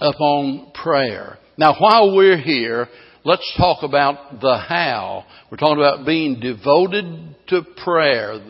upon 0.00 0.72
prayer. 0.72 1.36
Now, 1.58 1.74
while 1.78 2.16
we're 2.16 2.38
here, 2.38 2.88
let's 3.24 3.52
talk 3.58 3.82
about 3.82 4.40
the 4.40 4.56
how. 4.56 5.26
We're 5.50 5.58
talking 5.58 5.84
about 5.84 6.06
being 6.06 6.40
devoted 6.40 7.36
to 7.48 7.60
prayer. 7.84 8.40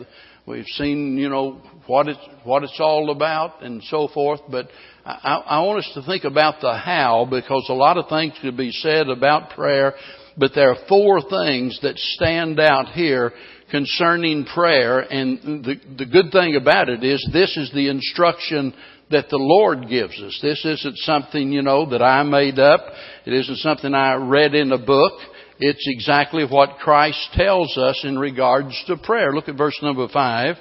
We've 0.45 0.63
seen, 0.77 1.17
you 1.17 1.27
know, 1.27 1.61
what 1.85 2.07
it's, 2.07 2.19
what 2.45 2.63
it's 2.63 2.79
all 2.79 3.11
about 3.11 3.61
and 3.61 3.83
so 3.89 4.07
forth, 4.13 4.39
but 4.49 4.69
I, 5.09 5.35
I 5.47 5.59
want 5.61 5.79
us 5.79 5.91
to 5.95 6.03
think 6.03 6.23
about 6.23 6.61
the 6.61 6.73
how 6.73 7.27
because 7.29 7.65
a 7.69 7.73
lot 7.73 7.97
of 7.97 8.09
things 8.09 8.33
could 8.41 8.55
be 8.55 8.71
said 8.71 9.09
about 9.09 9.51
prayer, 9.51 9.93
but 10.37 10.51
there 10.53 10.71
are 10.71 10.87
four 10.87 11.21
things 11.21 11.79
that 11.81 11.97
stand 11.97 12.59
out 12.59 12.89
here 12.89 13.31
concerning 13.71 14.45
prayer, 14.45 14.99
and 14.99 15.63
the, 15.63 15.75
the 15.97 16.05
good 16.05 16.31
thing 16.31 16.55
about 16.55 16.89
it 16.89 17.03
is 17.03 17.27
this 17.33 17.55
is 17.57 17.71
the 17.73 17.89
instruction 17.89 18.73
that 19.11 19.29
the 19.29 19.37
Lord 19.37 19.89
gives 19.89 20.19
us. 20.21 20.37
This 20.41 20.63
isn't 20.65 20.97
something, 20.99 21.51
you 21.51 21.61
know, 21.61 21.89
that 21.89 22.01
I 22.01 22.21
made 22.23 22.59
up. 22.59 22.81
It 23.25 23.33
isn't 23.33 23.57
something 23.57 23.93
I 23.93 24.15
read 24.15 24.53
in 24.53 24.71
a 24.71 24.77
book. 24.77 25.13
It's 25.59 25.85
exactly 25.87 26.45
what 26.45 26.77
Christ 26.77 27.29
tells 27.33 27.77
us 27.77 28.01
in 28.03 28.17
regards 28.17 28.81
to 28.87 28.97
prayer. 28.97 29.33
Look 29.33 29.49
at 29.49 29.57
verse 29.57 29.77
number 29.81 30.07
five. 30.07 30.55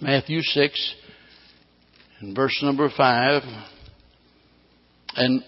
Matthew 0.00 0.40
6 0.40 0.94
and 2.20 2.36
verse 2.36 2.58
number 2.62 2.90
5. 2.94 3.42
And, 5.16 5.42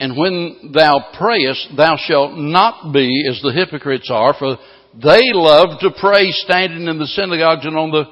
and 0.00 0.16
when 0.16 0.72
thou 0.74 1.12
prayest, 1.16 1.68
thou 1.76 1.96
shalt 1.98 2.36
not 2.36 2.92
be 2.92 3.26
as 3.30 3.40
the 3.42 3.52
hypocrites 3.52 4.10
are, 4.12 4.34
for 4.36 4.56
they 4.94 5.20
love 5.32 5.80
to 5.80 5.90
pray 5.98 6.30
standing 6.32 6.88
in 6.88 6.98
the 6.98 7.06
synagogues 7.06 7.64
and 7.64 7.76
on 7.76 7.90
the, 7.90 8.04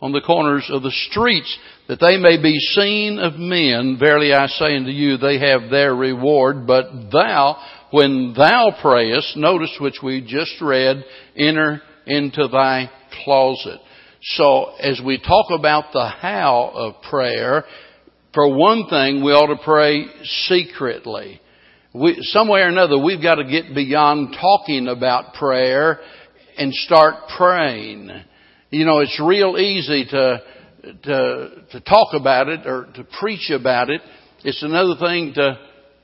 on 0.00 0.12
the 0.12 0.22
corners 0.22 0.68
of 0.70 0.82
the 0.82 0.94
streets, 1.10 1.58
that 1.88 2.00
they 2.00 2.16
may 2.16 2.40
be 2.40 2.58
seen 2.58 3.18
of 3.18 3.34
men. 3.34 3.98
Verily 3.98 4.32
I 4.32 4.46
say 4.46 4.76
unto 4.76 4.90
you, 4.90 5.18
they 5.18 5.38
have 5.38 5.70
their 5.70 5.94
reward. 5.94 6.66
But 6.66 7.10
thou, 7.12 7.62
when 7.90 8.34
thou 8.36 8.76
prayest, 8.80 9.36
notice 9.36 9.76
which 9.80 9.98
we 10.02 10.22
just 10.22 10.60
read, 10.62 11.04
enter 11.36 11.82
into 12.06 12.48
thy 12.48 12.90
closet. 13.24 13.80
So 14.22 14.74
as 14.80 15.00
we 15.04 15.18
talk 15.18 15.46
about 15.50 15.92
the 15.92 16.06
how 16.08 16.70
of 16.74 17.02
prayer, 17.08 17.64
for 18.34 18.56
one 18.56 18.88
thing, 18.88 19.24
we 19.24 19.32
ought 19.32 19.54
to 19.54 19.62
pray 19.64 20.06
secretly. 20.46 21.40
We, 21.94 22.16
some 22.20 22.48
way 22.48 22.60
or 22.60 22.68
another, 22.68 22.98
we've 23.02 23.22
got 23.22 23.36
to 23.36 23.44
get 23.44 23.74
beyond 23.74 24.36
talking 24.38 24.88
about 24.88 25.34
prayer 25.34 26.00
and 26.56 26.74
start 26.74 27.14
praying. 27.36 28.10
You 28.70 28.84
know, 28.84 28.98
it's 29.00 29.20
real 29.24 29.56
easy 29.56 30.04
to, 30.10 30.42
to, 31.04 31.48
to 31.72 31.80
talk 31.80 32.08
about 32.12 32.48
it 32.48 32.66
or 32.66 32.86
to 32.96 33.06
preach 33.18 33.50
about 33.50 33.88
it. 33.88 34.02
It's 34.44 34.62
another 34.62 34.94
thing 35.00 35.32
to 35.34 35.58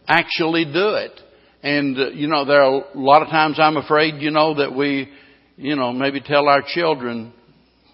actually 0.08 0.64
do 0.64 0.94
it. 0.94 1.20
And, 1.62 1.98
uh, 1.98 2.08
you 2.10 2.28
know, 2.28 2.44
there 2.44 2.62
are 2.62 2.84
a 2.94 2.98
lot 2.98 3.22
of 3.22 3.28
times 3.28 3.58
I'm 3.58 3.76
afraid, 3.76 4.22
you 4.22 4.30
know, 4.30 4.54
that 4.54 4.74
we, 4.74 5.08
you 5.56 5.76
know, 5.76 5.92
maybe 5.92 6.20
tell 6.20 6.48
our 6.48 6.62
children, 6.66 7.32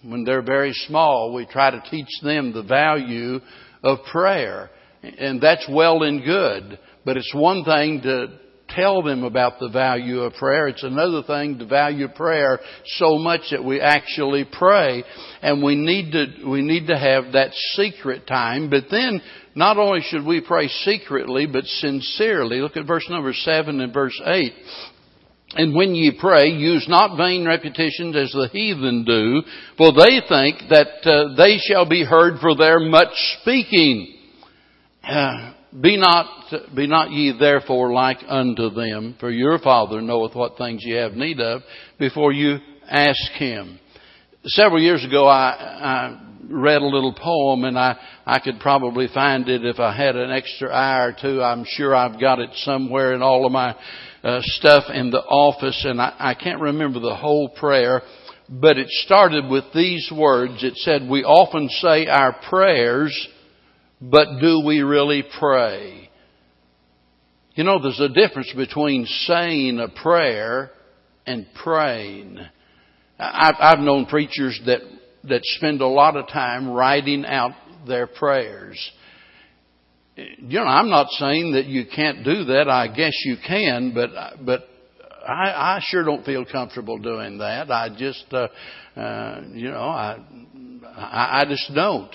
when 0.03 0.25
they're 0.25 0.43
very 0.43 0.73
small, 0.87 1.33
we 1.35 1.47
try 1.47 1.71
to 1.71 1.83
teach 1.91 2.09
them 2.23 2.53
the 2.53 2.63
value 2.63 3.41
of 3.83 3.99
prayer. 4.11 4.71
And 5.03 5.41
that's 5.41 5.67
well 5.71 6.03
and 6.03 6.25
good. 6.25 6.79
But 7.05 7.17
it's 7.17 7.33
one 7.35 7.65
thing 7.65 8.03
to 8.03 8.39
tell 8.69 9.03
them 9.03 9.25
about 9.25 9.59
the 9.59 9.69
value 9.69 10.21
of 10.21 10.35
prayer. 10.35 10.69
It's 10.69 10.83
another 10.83 11.23
thing 11.27 11.59
to 11.59 11.67
value 11.67 12.09
prayer 12.09 12.61
so 12.99 13.19
much 13.19 13.41
that 13.51 13.65
we 13.65 13.81
actually 13.81 14.47
pray. 14.51 15.05
And 15.43 15.63
we 15.63 15.75
need 15.75 16.13
to, 16.13 16.49
we 16.49 16.63
need 16.63 16.87
to 16.89 16.99
have 16.99 17.33
that 17.33 17.53
secret 17.75 18.27
time. 18.27 18.71
But 18.71 18.85
then, 18.91 19.21
not 19.55 19.79
only 19.79 20.01
should 20.03 20.25
we 20.25 20.41
pray 20.41 20.69
secretly, 20.69 21.47
but 21.47 21.65
sincerely. 21.65 22.61
Look 22.61 22.77
at 22.77 22.87
verse 22.87 23.07
number 23.11 23.33
7 23.33 23.81
and 23.81 23.93
verse 23.93 24.21
8. 24.25 24.53
And 25.53 25.75
when 25.75 25.95
ye 25.97 26.17
pray, 26.19 26.49
use 26.49 26.87
not 26.89 27.17
vain 27.17 27.45
repetitions 27.45 28.15
as 28.15 28.31
the 28.31 28.49
heathen 28.53 29.05
do, 29.05 29.43
for 29.77 29.93
they 29.93 30.21
think 30.29 30.71
that 30.71 31.05
uh, 31.05 31.35
they 31.37 31.59
shall 31.59 31.89
be 31.89 32.05
heard 32.05 32.39
for 32.41 32.55
their 32.55 32.79
much 32.79 33.13
speaking. 33.41 34.17
Uh, 35.03 35.55
be 35.81 35.97
not, 35.97 36.53
be 36.75 36.87
not 36.87 37.11
ye 37.11 37.37
therefore 37.39 37.93
like 37.93 38.19
unto 38.29 38.71
them, 38.71 39.17
for 39.19 39.31
your 39.31 39.59
Father 39.59 40.01
knoweth 40.01 40.35
what 40.35 40.57
things 40.57 40.83
ye 40.85 40.95
have 40.95 41.13
need 41.13 41.41
of 41.41 41.63
before 41.99 42.33
you 42.33 42.59
ask 42.89 43.33
Him. 43.33 43.79
Several 44.45 44.81
years 44.81 45.05
ago, 45.05 45.27
I, 45.27 45.51
I 45.51 46.30
read 46.51 46.83
a 46.83 46.87
little 46.87 47.15
poem, 47.15 47.65
and 47.65 47.79
I, 47.79 47.97
I 48.27 48.41
could 48.41 48.61
probably 48.61 49.09
find 49.13 49.49
it 49.49 49.65
if 49.65 49.79
I 49.79 49.97
had 49.97 50.17
an 50.17 50.31
extra 50.31 50.69
eye 50.69 51.05
or 51.05 51.17
two. 51.19 51.43
I'm 51.43 51.65
sure 51.67 51.95
I've 51.95 52.21
got 52.21 52.41
it 52.41 52.51
somewhere 52.55 53.15
in 53.15 53.23
all 53.23 53.47
of 53.47 53.53
my 53.53 53.77
uh, 54.23 54.41
stuff 54.43 54.85
in 54.93 55.11
the 55.11 55.21
office, 55.21 55.85
and 55.89 56.01
I, 56.01 56.15
I 56.19 56.35
can't 56.35 56.61
remember 56.61 57.01
the 57.01 57.17
whole 57.17 57.49
prayer, 57.49 58.03
but 58.49 58.77
it 58.77 58.89
started 58.89 59.49
with 59.49 59.65
these 59.75 60.11
words. 60.15 60.63
It 60.65 60.77
said, 60.77 61.09
We 61.09 61.25
often 61.25 61.69
say 61.69 62.07
our 62.07 62.37
prayers, 62.49 63.29
but 64.01 64.41
do 64.41 64.63
we 64.67 64.81
really 64.81 65.25
pray? 65.39 66.11
You 67.55 67.65
know, 67.65 67.81
there's 67.81 68.01
a 68.01 68.09
difference 68.09 68.53
between 68.57 69.07
saying 69.07 69.79
a 69.81 69.89
prayer 69.89 70.71
and 71.27 71.47
praying. 71.63 72.39
I've, 73.19 73.55
I've 73.59 73.79
known 73.81 74.07
preachers 74.07 74.61
that, 74.67 74.81
that 75.25 75.41
spend 75.45 75.81
a 75.81 75.87
lot 75.87 76.17
of 76.17 76.29
time 76.29 76.71
writing 76.71 77.25
out 77.25 77.53
their 77.87 78.07
prayers 78.07 78.91
you 80.17 80.59
know, 80.59 80.67
I'm 80.67 80.91
not 80.91 81.09
saying 81.11 81.53
that 81.53 81.67
you 81.67 81.85
can't 81.95 82.25
do 82.25 82.45
that. 82.45 82.69
I 82.69 82.89
guess 82.89 83.13
you 83.25 83.37
can, 83.47 83.93
but 83.95 84.11
but 84.45 84.69
I, 85.27 85.77
I 85.77 85.81
sure 85.83 86.05
don't 86.05 86.25
feel 86.25 86.45
comfortable 86.45 86.99
doing 86.99 87.39
that. 87.39 87.71
I 87.71 87.89
just, 87.97 88.27
uh, 88.33 88.49
uh, 88.99 89.43
you 89.53 89.71
know, 89.71 89.81
I 89.81 90.19
I, 90.85 91.41
I 91.41 91.45
just 91.49 91.71
don't. 91.75 92.11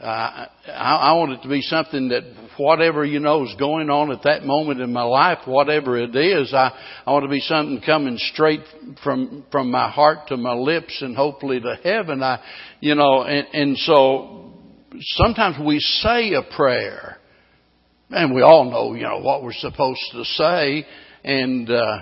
Uh, 0.00 0.46
I, 0.66 0.96
I 0.96 1.12
want 1.14 1.32
it 1.32 1.42
to 1.42 1.48
be 1.48 1.62
something 1.62 2.08
that 2.08 2.22
whatever 2.58 3.04
you 3.04 3.18
know 3.18 3.44
is 3.44 3.54
going 3.58 3.88
on 3.88 4.12
at 4.12 4.24
that 4.24 4.44
moment 4.44 4.80
in 4.80 4.92
my 4.92 5.02
life, 5.02 5.38
whatever 5.46 5.96
it 5.96 6.14
is, 6.14 6.52
I, 6.52 6.70
I 7.06 7.12
want 7.12 7.24
to 7.24 7.30
be 7.30 7.40
something 7.40 7.80
coming 7.84 8.18
straight 8.18 8.60
from 9.02 9.44
from 9.50 9.70
my 9.70 9.90
heart 9.90 10.28
to 10.28 10.36
my 10.36 10.52
lips 10.52 11.00
and 11.00 11.16
hopefully 11.16 11.60
to 11.60 11.78
heaven. 11.82 12.22
I, 12.22 12.42
you 12.80 12.94
know, 12.94 13.22
and, 13.22 13.46
and 13.54 13.78
so 13.78 14.52
sometimes 15.00 15.56
we 15.64 15.80
say 15.80 16.34
a 16.34 16.42
prayer 16.42 17.18
and 18.10 18.34
we 18.34 18.42
all 18.42 18.70
know, 18.70 18.94
you 18.94 19.02
know, 19.02 19.20
what 19.20 19.42
we're 19.42 19.52
supposed 19.52 20.00
to 20.12 20.24
say. 20.24 20.86
And, 21.24 21.68
uh, 21.70 21.98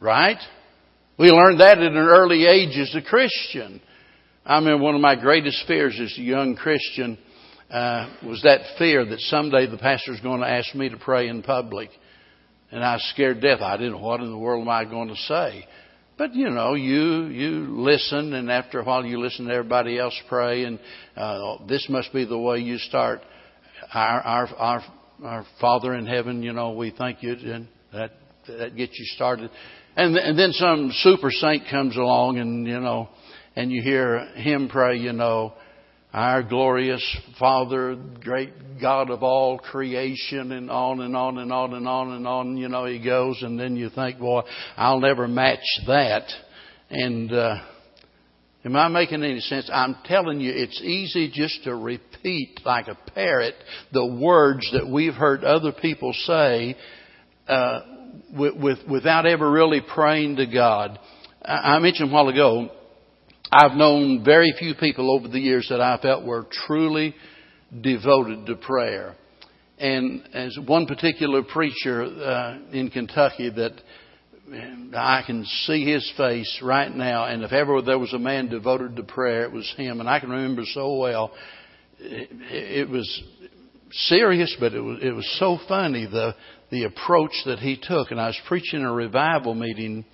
right? 0.00 0.38
We 1.18 1.30
learned 1.30 1.60
that 1.60 1.78
at 1.78 1.92
an 1.92 1.96
early 1.96 2.46
age 2.46 2.76
as 2.76 2.94
a 2.94 3.02
Christian. 3.02 3.80
I 4.44 4.56
remember 4.56 4.82
one 4.82 4.94
of 4.94 5.02
my 5.02 5.16
greatest 5.16 5.66
fears 5.66 5.98
as 6.00 6.16
a 6.16 6.22
young 6.22 6.56
Christian 6.56 7.18
uh, 7.70 8.08
was 8.24 8.40
that 8.42 8.60
fear 8.78 9.04
that 9.04 9.20
someday 9.20 9.66
the 9.66 9.76
pastor 9.76 10.12
pastor's 10.12 10.20
going 10.20 10.40
to 10.40 10.48
ask 10.48 10.74
me 10.74 10.88
to 10.88 10.96
pray 10.96 11.28
in 11.28 11.42
public. 11.42 11.90
And 12.70 12.82
I 12.82 12.94
was 12.94 13.10
scared 13.12 13.42
death. 13.42 13.60
I 13.60 13.76
didn't 13.76 13.92
know 13.92 13.98
what 13.98 14.20
in 14.20 14.30
the 14.30 14.38
world 14.38 14.62
am 14.62 14.68
I 14.68 14.84
going 14.84 15.08
to 15.08 15.16
say. 15.16 15.66
But 16.16 16.34
you 16.34 16.48
know, 16.50 16.74
you 16.74 17.26
you 17.26 17.80
listen, 17.80 18.32
and 18.34 18.50
after 18.50 18.80
a 18.80 18.84
while, 18.84 19.04
you 19.04 19.20
listen 19.20 19.46
to 19.46 19.52
everybody 19.52 19.98
else 19.98 20.18
pray, 20.28 20.64
and 20.64 20.78
uh, 21.16 21.66
this 21.66 21.86
must 21.88 22.12
be 22.12 22.24
the 22.24 22.38
way 22.38 22.58
you 22.58 22.78
start. 22.78 23.20
Our 23.92 24.20
our 24.20 24.46
our 24.56 24.84
our 25.24 25.46
Father 25.60 25.94
in 25.94 26.06
heaven, 26.06 26.42
you 26.42 26.52
know, 26.52 26.72
we 26.72 26.94
thank 26.96 27.22
you, 27.22 27.32
and 27.32 27.68
that 27.92 28.12
that 28.46 28.76
gets 28.76 28.98
you 28.98 29.06
started. 29.16 29.50
And 29.96 30.16
and 30.16 30.38
then 30.38 30.52
some 30.52 30.90
super 30.92 31.30
saint 31.30 31.64
comes 31.70 31.96
along, 31.96 32.38
and 32.38 32.66
you 32.66 32.80
know, 32.80 33.08
and 33.60 33.70
you 33.70 33.82
hear 33.82 34.20
him 34.36 34.70
pray, 34.70 34.96
you 34.96 35.12
know, 35.12 35.52
our 36.14 36.42
glorious 36.42 37.04
Father, 37.38 37.94
great 38.24 38.80
God 38.80 39.10
of 39.10 39.22
all 39.22 39.58
creation, 39.58 40.52
and 40.52 40.70
on 40.70 41.02
and 41.02 41.14
on 41.14 41.36
and 41.36 41.52
on 41.52 41.74
and 41.74 41.86
on 41.86 42.12
and 42.12 42.26
on. 42.26 42.56
You 42.56 42.70
know, 42.70 42.86
he 42.86 43.04
goes, 43.04 43.42
and 43.42 43.60
then 43.60 43.76
you 43.76 43.90
think, 43.90 44.18
boy, 44.18 44.40
I'll 44.78 44.98
never 44.98 45.28
match 45.28 45.58
that. 45.86 46.24
And 46.88 47.30
uh, 47.30 47.56
Am 48.64 48.76
I 48.76 48.88
making 48.88 49.22
any 49.22 49.40
sense? 49.40 49.70
I'm 49.70 49.96
telling 50.06 50.40
you, 50.40 50.52
it's 50.54 50.80
easy 50.82 51.30
just 51.32 51.64
to 51.64 51.74
repeat 51.74 52.60
like 52.64 52.88
a 52.88 52.96
parrot 53.14 53.54
the 53.92 54.06
words 54.06 54.70
that 54.72 54.90
we've 54.90 55.14
heard 55.14 55.44
other 55.44 55.72
people 55.72 56.14
say 56.24 56.76
uh, 57.46 57.80
with, 58.34 58.56
with, 58.56 58.78
without 58.90 59.26
ever 59.26 59.50
really 59.50 59.82
praying 59.82 60.36
to 60.36 60.46
God. 60.46 60.98
I, 61.42 61.76
I 61.76 61.78
mentioned 61.78 62.10
a 62.10 62.12
while 62.12 62.28
ago, 62.28 62.70
I've 63.52 63.76
known 63.76 64.24
very 64.24 64.54
few 64.56 64.74
people 64.76 65.10
over 65.10 65.26
the 65.26 65.40
years 65.40 65.66
that 65.70 65.80
I 65.80 65.98
felt 66.00 66.24
were 66.24 66.46
truly 66.66 67.16
devoted 67.80 68.46
to 68.46 68.54
prayer. 68.54 69.16
And 69.76 70.22
as 70.32 70.56
one 70.66 70.86
particular 70.86 71.42
preacher 71.42 72.02
uh, 72.04 72.58
in 72.72 72.90
Kentucky 72.90 73.50
that 73.50 73.72
I 74.96 75.22
can 75.26 75.44
see 75.64 75.84
his 75.84 76.12
face 76.16 76.60
right 76.62 76.94
now. 76.94 77.24
And 77.24 77.42
if 77.42 77.52
ever 77.52 77.82
there 77.82 77.98
was 77.98 78.12
a 78.12 78.18
man 78.18 78.48
devoted 78.48 78.94
to 78.96 79.02
prayer, 79.02 79.42
it 79.44 79.52
was 79.52 79.72
him. 79.76 79.98
And 79.98 80.08
I 80.08 80.20
can 80.20 80.30
remember 80.30 80.62
so 80.66 80.96
well. 80.96 81.32
It, 81.98 82.88
was 82.88 83.22
serious, 83.90 84.56
but 84.60 84.74
it 84.74 84.80
was 84.80 84.98
it 85.02 85.12
was 85.12 85.36
so 85.38 85.58
funny 85.68 86.06
the 86.06 86.34
the 86.70 86.84
approach 86.84 87.32
that 87.46 87.58
he 87.58 87.78
took. 87.80 88.10
And 88.10 88.20
I 88.20 88.28
was 88.28 88.40
preaching 88.46 88.82
a 88.82 88.92
revival 88.92 89.54
meeting 89.54 90.04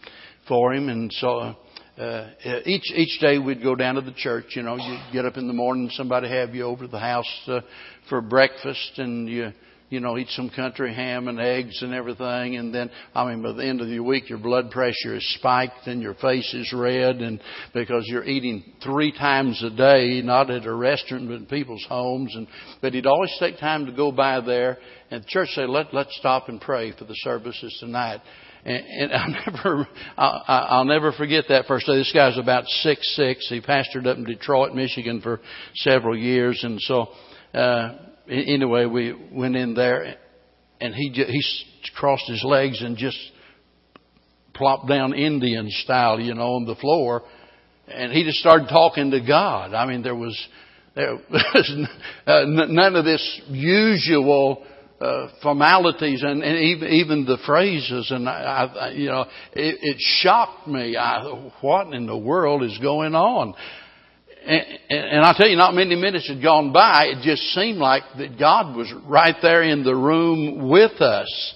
for 0.49 0.73
him, 0.73 0.89
and 0.89 1.13
so. 1.13 1.55
Uh, 1.99 2.29
each 2.67 2.93
each 2.95 3.21
day 3.21 3.39
we'd 3.39 3.63
go 3.63 3.75
down 3.75 3.95
to 3.95 4.03
the 4.03 4.13
church. 4.13 4.55
You 4.55 4.63
know, 4.63 4.77
you 4.77 4.99
get 5.13 5.25
up 5.25 5.37
in 5.37 5.47
the 5.47 5.55
morning, 5.55 5.89
somebody 5.93 6.29
have 6.29 6.55
you 6.55 6.65
over 6.65 6.85
to 6.85 6.91
the 6.91 6.99
house 6.99 7.43
uh, 7.47 7.61
for 8.09 8.21
breakfast, 8.21 8.93
and 8.99 9.29
you 9.29 9.53
you 9.89 10.01
know, 10.01 10.19
eat 10.19 10.29
some 10.31 10.51
country 10.51 10.93
ham 10.93 11.29
and 11.29 11.39
eggs 11.39 11.81
and 11.81 11.95
everything. 11.95 12.57
And 12.57 12.75
then, 12.75 12.91
I 13.15 13.29
mean, 13.29 13.43
by 13.43 13.53
the 13.53 13.65
end 13.65 13.81
of 13.81 13.87
the 13.87 14.01
week, 14.01 14.29
your 14.29 14.39
blood 14.39 14.71
pressure 14.71 15.15
is 15.15 15.35
spiked 15.39 15.87
and 15.87 16.03
your 16.03 16.15
face 16.15 16.53
is 16.55 16.73
red 16.73 17.17
and 17.17 17.41
because 17.73 18.05
you're 18.07 18.25
eating 18.25 18.65
three 18.83 19.13
times 19.13 19.63
a 19.63 19.71
day, 19.71 20.23
not 20.23 20.51
at 20.51 20.67
a 20.67 20.75
restaurant, 20.75 21.29
but 21.29 21.35
in 21.35 21.47
people's 21.47 21.87
homes. 21.89 22.35
And, 22.35 22.49
but 22.83 22.95
he'd 22.95 23.07
always 23.07 23.35
take 23.39 23.59
time 23.59 23.87
to 23.87 23.93
go 23.93 24.11
by 24.11 24.41
there 24.41 24.79
and 25.11 25.23
the 25.23 25.29
church 25.29 25.51
say, 25.51 25.67
let, 25.67 25.95
let's 25.95 26.17
stop 26.19 26.49
and 26.49 26.61
pray 26.61 26.93
for 26.97 27.05
the 27.05 27.15
services 27.15 27.77
tonight. 27.79 28.21
And, 28.67 29.13
and 29.13 29.13
I'll 29.13 29.29
never, 29.53 29.89
I'll, 30.19 30.43
I'll 30.49 30.85
never 30.85 31.13
forget 31.13 31.45
that 31.51 31.67
first 31.67 31.87
day. 31.87 31.97
This 31.97 32.13
guy's 32.13 32.37
about 32.37 32.65
six 32.67 33.15
six. 33.15 33.49
He 33.49 33.61
pastored 33.61 34.07
up 34.07 34.17
in 34.17 34.25
Detroit, 34.25 34.75
Michigan 34.75 35.21
for 35.21 35.41
several 35.77 36.19
years, 36.19 36.61
and 36.65 36.81
so 36.81 37.07
uh, 37.55 37.95
anyway, 38.29 38.87
we 38.87 39.15
went 39.33 39.55
in 39.55 39.75
there, 39.75 40.17
and 40.81 40.95
he 40.95 41.11
he 41.11 41.43
crossed 41.95 42.29
his 42.29 42.43
legs 42.45 42.83
and 42.83 42.97
just 42.97 43.19
plopped 44.53 44.89
down 44.89 45.15
Indian 45.15 45.69
style, 45.71 46.19
you 46.19 46.35
know, 46.35 46.55
on 46.55 46.65
the 46.65 46.75
floor, 46.75 47.23
and 47.87 48.13
he 48.13 48.25
just 48.25 48.39
started 48.39 48.69
talking 48.69 49.13
to 49.13 49.21
God. 49.21 49.75
I 49.75 49.87
mean, 49.87 50.03
there 50.03 50.17
was 50.17 50.37
there 50.97 51.15
was 51.31 51.89
uh, 52.27 52.43
none 52.47 52.97
of 52.97 53.05
this 53.05 53.41
usual. 53.49 54.67
Uh, 54.99 55.29
formalities 55.43 56.23
and, 56.23 56.43
and 56.43 56.57
even 56.57 56.89
even 56.89 57.27
the 57.27 57.37
phrases 57.45 58.11
and 58.11 58.27
I, 58.27 58.65
I 58.65 58.89
you 58.93 59.09
know 59.11 59.27
it, 59.53 59.79
it 59.83 59.97
shocked 59.99 60.67
me. 60.67 60.97
I, 60.97 61.51
what 61.61 61.93
in 61.93 62.07
the 62.07 62.17
world 62.17 62.63
is 62.63 62.79
going 62.79 63.15
on? 63.15 63.53
And, 64.47 64.65
and 64.89 65.21
I 65.23 65.35
tell 65.37 65.49
you, 65.49 65.57
not 65.57 65.75
many 65.75 65.97
minutes 65.97 66.29
had 66.29 66.43
gone 66.43 66.73
by. 66.73 67.09
It 67.09 67.23
just 67.23 67.43
seemed 67.53 67.77
like 67.77 68.05
that 68.17 68.39
God 68.39 68.75
was 68.75 68.91
right 69.05 69.35
there 69.43 69.65
in 69.65 69.85
the 69.85 69.95
room 69.95 70.71
with 70.71 70.99
us. 71.03 71.55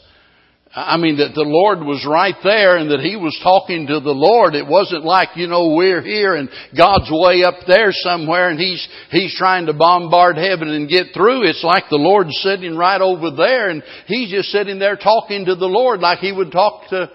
I 0.72 0.98
mean, 0.98 1.16
that 1.16 1.35
the 1.35 1.42
Lord 1.42 1.80
was 1.80 2.06
right 2.06 2.37
there 2.44 2.76
and 2.76 2.92
that 2.92 3.00
He 3.00 3.16
was 3.16 3.37
talking 3.42 3.88
to 3.88 3.98
the 3.98 4.14
Lord. 4.14 4.54
It 4.54 4.68
wasn't 4.68 5.04
like, 5.04 5.30
you 5.35 5.48
know, 5.48 5.74
we're 5.74 6.00
here 6.00 6.37
and 6.37 6.48
God's 6.76 7.11
way 7.11 7.42
up 7.42 7.66
there 7.66 7.90
somewhere 7.90 8.50
and 8.50 8.61
He's, 8.61 8.87
He's 9.11 9.35
trying 9.37 9.66
to 9.66 9.72
bombard 9.72 10.37
heaven 10.37 10.68
and 10.68 10.88
get 10.88 11.09
through. 11.12 11.42
It's 11.42 11.64
like 11.64 11.85
the 11.90 11.96
Lord's 11.96 12.38
sitting 12.40 12.76
right 12.76 13.00
over 13.00 13.33
there 13.33 13.68
and 13.68 13.83
He's 14.06 14.30
just 14.30 14.50
sitting 14.50 14.78
there 14.78 14.94
talking 14.94 15.46
to 15.46 15.56
the 15.56 15.66
Lord 15.66 15.98
like 15.98 16.20
He 16.20 16.30
would 16.30 16.52
talk 16.52 16.88
to 16.90 17.11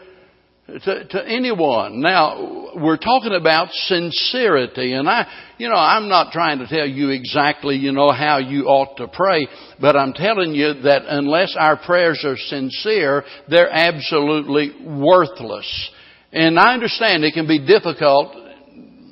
to, 0.68 1.08
to 1.08 1.28
anyone. 1.28 2.02
Now, 2.02 2.72
we're 2.76 2.98
talking 2.98 3.34
about 3.34 3.70
sincerity, 3.72 4.94
and 4.94 5.08
I, 5.08 5.28
you 5.58 5.70
know, 5.70 5.76
I'm 5.76 6.10
not 6.10 6.32
trying 6.32 6.60
to 6.60 6.68
tell 6.68 6.88
you 6.88 7.10
exactly, 7.10 7.76
you 7.76 7.92
know, 7.92 8.12
how 8.12 8.40
you 8.40 8.66
ought 8.66 8.98
to 8.98 9.08
pray, 9.08 9.48
but 9.80 9.96
I'm 9.96 10.14
telling 10.14 10.56
you 10.56 10.74
that 10.84 11.04
unless 11.08 11.56
our 11.58 11.78
prayers 11.78 12.24
are 12.26 12.38
sincere, 12.38 13.24
they're 13.48 13.70
absolutely 13.72 14.72
worthless. 14.84 15.92
And 16.32 16.60
I 16.60 16.74
understand 16.74 17.24
it 17.24 17.34
can 17.34 17.48
be 17.48 17.66
difficult, 17.66 18.36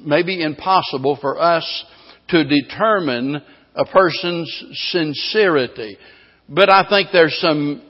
maybe 0.04 0.42
impossible 0.42 1.18
for 1.22 1.40
us 1.40 1.86
to 2.30 2.44
determine 2.44 3.42
a 3.76 3.86
person's 3.86 4.66
sincerity. 4.92 5.98
But 6.50 6.72
I 6.72 6.88
think 6.90 7.10
there's 7.14 7.38
some 7.40 7.84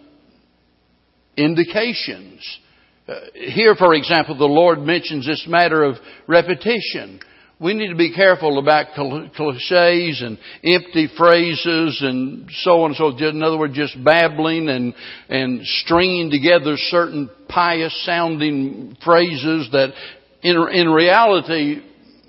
indications 1.37 2.59
uh, 3.07 3.15
here, 3.33 3.75
for 3.75 3.93
example, 3.93 4.37
the 4.37 4.45
Lord 4.45 4.79
mentions 4.79 5.25
this 5.25 5.45
matter 5.47 5.83
of 5.83 5.95
repetition. 6.27 7.19
We 7.59 7.73
need 7.73 7.89
to 7.89 7.95
be 7.95 8.13
careful 8.13 8.59
about 8.59 8.93
cliches 8.95 10.21
and 10.21 10.37
empty 10.63 11.09
phrases 11.17 12.01
and 12.01 12.49
so 12.61 12.81
on 12.81 12.91
and 12.91 12.95
so. 12.95 13.11
Forth. 13.11 13.21
In 13.21 13.43
other 13.43 13.57
words, 13.57 13.75
just 13.75 14.01
babbling 14.03 14.69
and 14.69 14.93
and 15.29 15.61
stringing 15.63 16.31
together 16.31 16.75
certain 16.77 17.29
pious 17.47 17.93
sounding 18.05 18.97
phrases 19.03 19.69
that, 19.71 19.93
in 20.41 20.57
in 20.73 20.89
reality, 20.89 21.81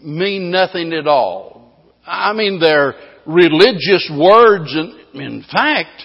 mean 0.04 0.50
nothing 0.50 0.92
at 0.92 1.06
all. 1.06 1.72
I 2.06 2.32
mean, 2.32 2.60
they're 2.60 2.94
religious 3.26 4.10
words, 4.16 4.74
and 4.74 4.94
in 5.14 5.44
fact, 5.50 6.02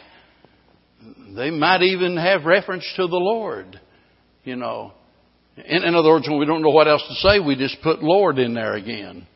they 1.35 1.51
might 1.51 1.81
even 1.81 2.17
have 2.17 2.45
reference 2.45 2.89
to 2.95 3.07
the 3.07 3.17
Lord 3.17 3.79
you 4.49 4.55
know. 4.55 4.91
In, 5.55 5.83
in 5.83 5.95
other 5.95 6.09
words, 6.09 6.27
when 6.27 6.39
we 6.39 6.45
don't 6.45 6.61
know 6.61 6.71
what 6.71 6.87
else 6.87 7.03
to 7.07 7.13
say, 7.15 7.39
we 7.39 7.55
just 7.55 7.77
put 7.83 8.01
Lord 8.01 8.39
in 8.39 8.53
there 8.53 8.73
again. 8.73 9.27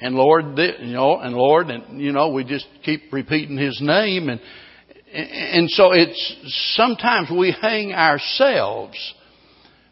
And 0.00 0.14
Lord, 0.14 0.58
you 0.58 0.92
know, 0.92 1.18
and 1.18 1.34
Lord, 1.34 1.68
and 1.68 2.00
you 2.00 2.12
know, 2.12 2.30
we 2.30 2.44
just 2.44 2.66
keep 2.84 3.12
repeating 3.12 3.56
His 3.56 3.78
name, 3.80 4.28
and 4.28 4.40
and 5.12 5.70
so 5.70 5.92
it's 5.92 6.36
sometimes 6.74 7.30
we 7.30 7.54
hang 7.60 7.92
ourselves, 7.92 9.14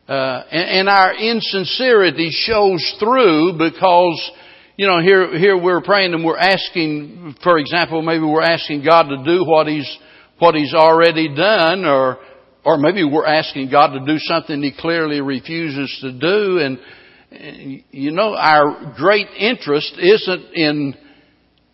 uh, 0.08 0.42
and, 0.50 0.80
and 0.80 0.88
our 0.88 1.14
insincerity 1.14 2.30
shows 2.30 2.96
through 2.98 3.56
because 3.56 4.30
you 4.76 4.86
know 4.86 5.00
here 5.00 5.38
here 5.38 5.56
we're 5.56 5.80
praying 5.80 6.12
and 6.12 6.22
we're 6.22 6.36
asking, 6.36 7.36
for 7.42 7.58
example, 7.58 8.02
maybe 8.02 8.24
we're 8.24 8.42
asking 8.42 8.84
God 8.84 9.04
to 9.04 9.24
do 9.24 9.44
what 9.44 9.66
He's 9.66 9.98
what 10.38 10.54
He's 10.54 10.74
already 10.74 11.34
done, 11.34 11.86
or 11.86 12.18
or 12.64 12.78
maybe 12.78 13.04
we're 13.04 13.26
asking 13.26 13.70
God 13.70 13.92
to 13.92 14.04
do 14.06 14.18
something 14.18 14.62
He 14.62 14.72
clearly 14.76 15.20
refuses 15.20 15.96
to 16.00 16.12
do. 16.12 16.58
And, 16.58 17.84
you 17.90 18.10
know, 18.10 18.34
our 18.34 18.94
great 18.96 19.28
interest 19.38 19.94
isn't 19.98 20.54
in, 20.54 20.94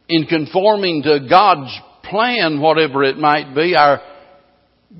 in 0.08 0.26
conforming 0.26 1.02
to 1.04 1.26
God's 1.28 1.76
plan, 2.04 2.60
whatever 2.60 3.04
it 3.04 3.16
might 3.16 3.54
be. 3.54 3.76
Our 3.76 4.00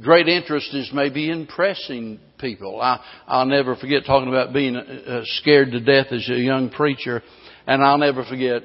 great 0.00 0.28
interest 0.28 0.72
is 0.74 0.90
maybe 0.94 1.28
in 1.28 1.40
impressing 1.40 2.20
people. 2.38 2.80
I, 2.80 3.04
I'll 3.26 3.46
never 3.46 3.74
forget 3.74 4.04
talking 4.06 4.28
about 4.28 4.52
being 4.52 4.76
uh, 4.76 5.22
scared 5.24 5.72
to 5.72 5.80
death 5.80 6.12
as 6.12 6.28
a 6.30 6.38
young 6.38 6.70
preacher. 6.70 7.22
And 7.66 7.82
I'll 7.82 7.98
never 7.98 8.24
forget, 8.24 8.62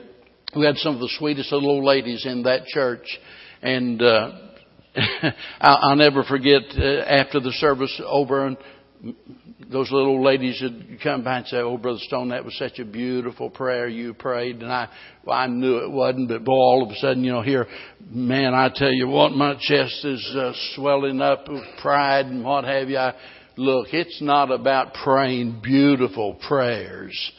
we 0.56 0.66
had 0.66 0.78
some 0.78 0.94
of 0.96 1.02
the 1.02 1.12
sweetest 1.18 1.52
little 1.52 1.70
old 1.70 1.84
ladies 1.84 2.26
in 2.26 2.44
that 2.44 2.66
church. 2.68 3.06
And, 3.64 4.00
uh, 4.02 4.32
I'll 5.62 5.96
never 5.96 6.24
forget 6.24 6.64
uh, 6.78 7.02
after 7.02 7.40
the 7.40 7.52
service 7.52 8.02
over 8.06 8.48
and 8.48 8.58
those 9.72 9.92
little 9.92 10.24
ladies 10.24 10.62
would 10.62 11.00
come 11.04 11.24
by 11.24 11.38
and 11.38 11.48
say, 11.48 11.58
"Oh, 11.58 11.78
Brother 11.78 12.00
Stone, 12.02 12.30
that 12.30 12.46
was 12.46 12.58
such 12.58 12.80
a 12.80 12.86
beautiful 12.86 13.50
prayer 13.50 13.88
you 13.88 14.14
prayed." 14.14 14.62
And 14.62 14.72
I, 14.72 14.90
well, 15.24 15.38
I 15.38 15.48
knew 15.48 15.78
it 15.78 15.92
wasn't, 15.92 16.30
but 16.30 16.44
boy, 16.44 16.54
all 16.54 16.84
of 16.84 16.90
a 16.90 16.96
sudden, 16.96 17.24
you 17.24 17.32
know, 17.32 17.42
here, 17.42 17.68
man, 18.10 18.54
I 18.54 18.70
tell 18.74 18.92
you 18.92 19.08
what, 19.08 19.32
my 19.32 19.56
chest 19.60 20.06
is 20.06 20.36
uh, 20.38 20.54
swelling 20.76 21.22
up 21.22 21.48
with 21.48 21.64
pride 21.82 22.28
and 22.28 22.44
what 22.44 22.64
have 22.66 22.90
you. 22.90 22.98
I, 22.98 23.14
look, 23.58 23.88
it's 23.92 24.22
not 24.22 24.52
about 24.52 24.94
praying 24.94 25.62
beautiful 25.64 26.36
prayers. 26.48 27.32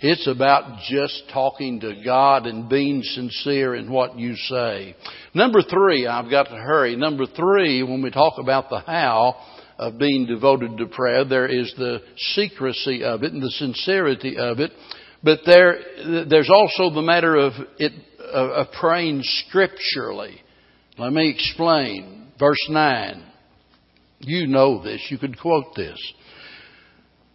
It's 0.00 0.28
about 0.28 0.78
just 0.88 1.24
talking 1.32 1.80
to 1.80 2.02
God 2.04 2.46
and 2.46 2.68
being 2.68 3.02
sincere 3.02 3.74
in 3.74 3.90
what 3.90 4.16
you 4.16 4.36
say. 4.36 4.94
Number 5.34 5.60
three, 5.60 6.06
I've 6.06 6.30
got 6.30 6.44
to 6.44 6.56
hurry. 6.56 6.94
Number 6.94 7.26
three, 7.26 7.82
when 7.82 8.00
we 8.00 8.10
talk 8.10 8.34
about 8.38 8.70
the 8.70 8.78
how 8.78 9.36
of 9.76 9.98
being 9.98 10.26
devoted 10.26 10.78
to 10.78 10.86
prayer, 10.86 11.24
there 11.24 11.48
is 11.48 11.74
the 11.76 11.98
secrecy 12.34 13.02
of 13.02 13.24
it 13.24 13.32
and 13.32 13.42
the 13.42 13.50
sincerity 13.50 14.36
of 14.38 14.60
it. 14.60 14.70
But 15.24 15.40
there, 15.44 15.78
there's 16.28 16.50
also 16.50 16.94
the 16.94 17.02
matter 17.02 17.34
of 17.34 17.54
it, 17.78 17.92
of 18.32 18.68
praying 18.78 19.22
scripturally. 19.22 20.40
Let 20.96 21.12
me 21.12 21.28
explain. 21.28 22.28
Verse 22.38 22.64
9. 22.68 23.24
You 24.20 24.46
know 24.46 24.82
this. 24.82 25.04
You 25.10 25.18
could 25.18 25.40
quote 25.40 25.74
this. 25.74 25.98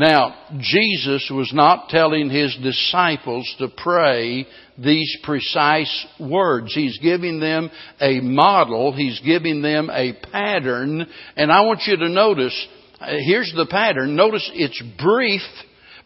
Now, 0.00 0.34
Jesus 0.58 1.30
was 1.30 1.52
not 1.52 1.90
telling 1.90 2.30
his 2.30 2.56
disciples 2.62 3.54
to 3.58 3.68
pray 3.68 4.46
these 4.78 5.14
precise 5.22 6.06
words. 6.18 6.74
He's 6.74 6.98
giving 7.00 7.38
them 7.38 7.70
a 8.00 8.20
model. 8.20 8.96
He's 8.96 9.20
giving 9.20 9.60
them 9.60 9.90
a 9.92 10.14
pattern. 10.32 11.06
And 11.36 11.52
I 11.52 11.60
want 11.66 11.82
you 11.86 11.98
to 11.98 12.08
notice, 12.08 12.66
uh, 12.98 13.08
here's 13.26 13.52
the 13.54 13.66
pattern. 13.70 14.16
Notice 14.16 14.50
it's 14.54 14.82
brief, 15.02 15.42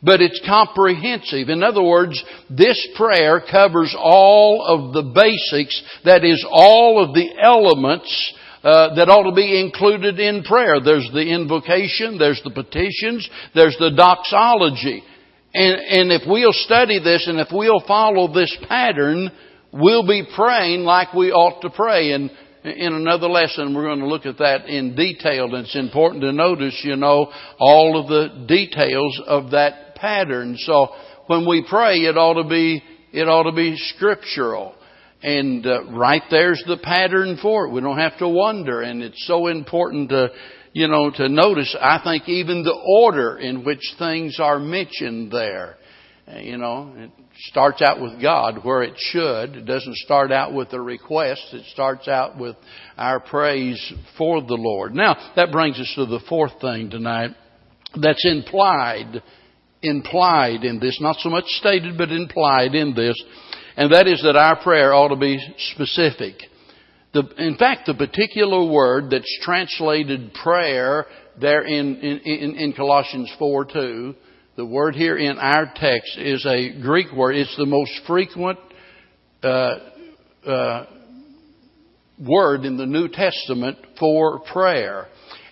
but 0.02 0.20
it's 0.20 0.42
comprehensive. 0.44 1.48
In 1.48 1.62
other 1.62 1.84
words, 1.84 2.20
this 2.50 2.84
prayer 2.96 3.44
covers 3.48 3.94
all 3.96 4.66
of 4.66 4.92
the 4.92 5.12
basics, 5.14 5.80
that 6.04 6.24
is 6.24 6.44
all 6.50 7.00
of 7.00 7.14
the 7.14 7.28
elements 7.40 8.34
uh, 8.64 8.94
that 8.94 9.10
ought 9.10 9.28
to 9.28 9.36
be 9.36 9.60
included 9.60 10.18
in 10.18 10.42
prayer. 10.42 10.80
There's 10.82 11.08
the 11.12 11.20
invocation, 11.20 12.16
there's 12.16 12.40
the 12.42 12.50
petitions, 12.50 13.28
there's 13.54 13.76
the 13.78 13.90
doxology. 13.90 15.04
And, 15.52 15.76
and 15.76 16.12
if 16.12 16.22
we'll 16.26 16.52
study 16.52 16.98
this 16.98 17.28
and 17.28 17.38
if 17.38 17.48
we'll 17.52 17.84
follow 17.86 18.32
this 18.32 18.56
pattern, 18.66 19.30
we'll 19.70 20.06
be 20.06 20.26
praying 20.34 20.80
like 20.80 21.12
we 21.12 21.30
ought 21.30 21.60
to 21.60 21.70
pray. 21.70 22.12
And 22.12 22.30
in 22.64 22.94
another 22.94 23.28
lesson, 23.28 23.74
we're 23.74 23.84
going 23.84 24.00
to 24.00 24.08
look 24.08 24.24
at 24.24 24.38
that 24.38 24.66
in 24.66 24.96
detail. 24.96 25.54
And 25.54 25.66
it's 25.66 25.76
important 25.76 26.22
to 26.22 26.32
notice, 26.32 26.80
you 26.82 26.96
know, 26.96 27.30
all 27.58 28.00
of 28.00 28.08
the 28.08 28.46
details 28.46 29.20
of 29.26 29.50
that 29.50 29.94
pattern. 29.96 30.56
So 30.58 30.88
when 31.26 31.46
we 31.46 31.66
pray, 31.68 31.96
it 31.98 32.16
ought 32.16 32.42
to 32.42 32.48
be, 32.48 32.82
it 33.12 33.28
ought 33.28 33.44
to 33.44 33.54
be 33.54 33.76
scriptural. 33.76 34.74
And 35.24 35.66
uh, 35.66 35.84
right 35.84 36.22
there's 36.30 36.62
the 36.66 36.76
pattern 36.76 37.38
for 37.40 37.66
it. 37.66 37.72
We 37.72 37.80
don't 37.80 37.98
have 37.98 38.18
to 38.18 38.28
wonder. 38.28 38.82
And 38.82 39.02
it's 39.02 39.26
so 39.26 39.46
important 39.46 40.10
to, 40.10 40.28
you 40.74 40.86
know, 40.86 41.10
to 41.10 41.30
notice, 41.30 41.74
I 41.80 41.98
think 42.04 42.28
even 42.28 42.62
the 42.62 42.78
order 43.00 43.38
in 43.38 43.64
which 43.64 43.80
things 43.98 44.38
are 44.38 44.58
mentioned 44.58 45.32
there. 45.32 45.76
Uh, 46.30 46.40
you 46.40 46.58
know, 46.58 46.92
it 46.96 47.10
starts 47.48 47.80
out 47.80 48.02
with 48.02 48.20
God 48.20 48.64
where 48.64 48.82
it 48.82 48.94
should. 48.98 49.56
It 49.56 49.64
doesn't 49.64 49.96
start 49.96 50.30
out 50.30 50.52
with 50.52 50.70
a 50.74 50.80
request. 50.80 51.42
It 51.52 51.64
starts 51.72 52.06
out 52.06 52.38
with 52.38 52.56
our 52.98 53.18
praise 53.18 53.94
for 54.18 54.42
the 54.42 54.58
Lord. 54.58 54.94
Now, 54.94 55.32
that 55.36 55.52
brings 55.52 55.80
us 55.80 55.90
to 55.96 56.04
the 56.04 56.20
fourth 56.28 56.60
thing 56.60 56.90
tonight 56.90 57.30
that's 57.98 58.26
implied, 58.26 59.22
implied 59.80 60.64
in 60.64 60.80
this, 60.80 61.00
not 61.00 61.16
so 61.20 61.30
much 61.30 61.46
stated, 61.46 61.96
but 61.96 62.10
implied 62.10 62.74
in 62.74 62.94
this 62.94 63.16
and 63.76 63.92
that 63.92 64.06
is 64.06 64.22
that 64.22 64.36
our 64.36 64.62
prayer 64.62 64.92
ought 64.94 65.08
to 65.08 65.16
be 65.16 65.38
specific. 65.72 66.34
The, 67.12 67.22
in 67.38 67.56
fact, 67.56 67.86
the 67.86 67.94
particular 67.94 68.68
word 68.70 69.10
that's 69.10 69.38
translated 69.42 70.34
prayer 70.34 71.06
there 71.40 71.62
in, 71.62 71.96
in, 71.96 72.56
in 72.56 72.72
Colossians 72.72 73.32
4 73.38 73.64
2, 73.66 74.14
the 74.56 74.66
word 74.66 74.94
here 74.94 75.16
in 75.16 75.38
our 75.38 75.66
text 75.74 76.16
is 76.18 76.46
a 76.46 76.80
Greek 76.80 77.12
word. 77.12 77.36
It's 77.36 77.56
the 77.56 77.66
most 77.66 77.90
frequent 78.06 78.58
uh, 79.42 79.78
uh, 80.46 80.86
word 82.24 82.64
in 82.64 82.76
the 82.76 82.86
New 82.86 83.08
Testament 83.08 83.78
for 83.98 84.40
prayer. 84.52 85.08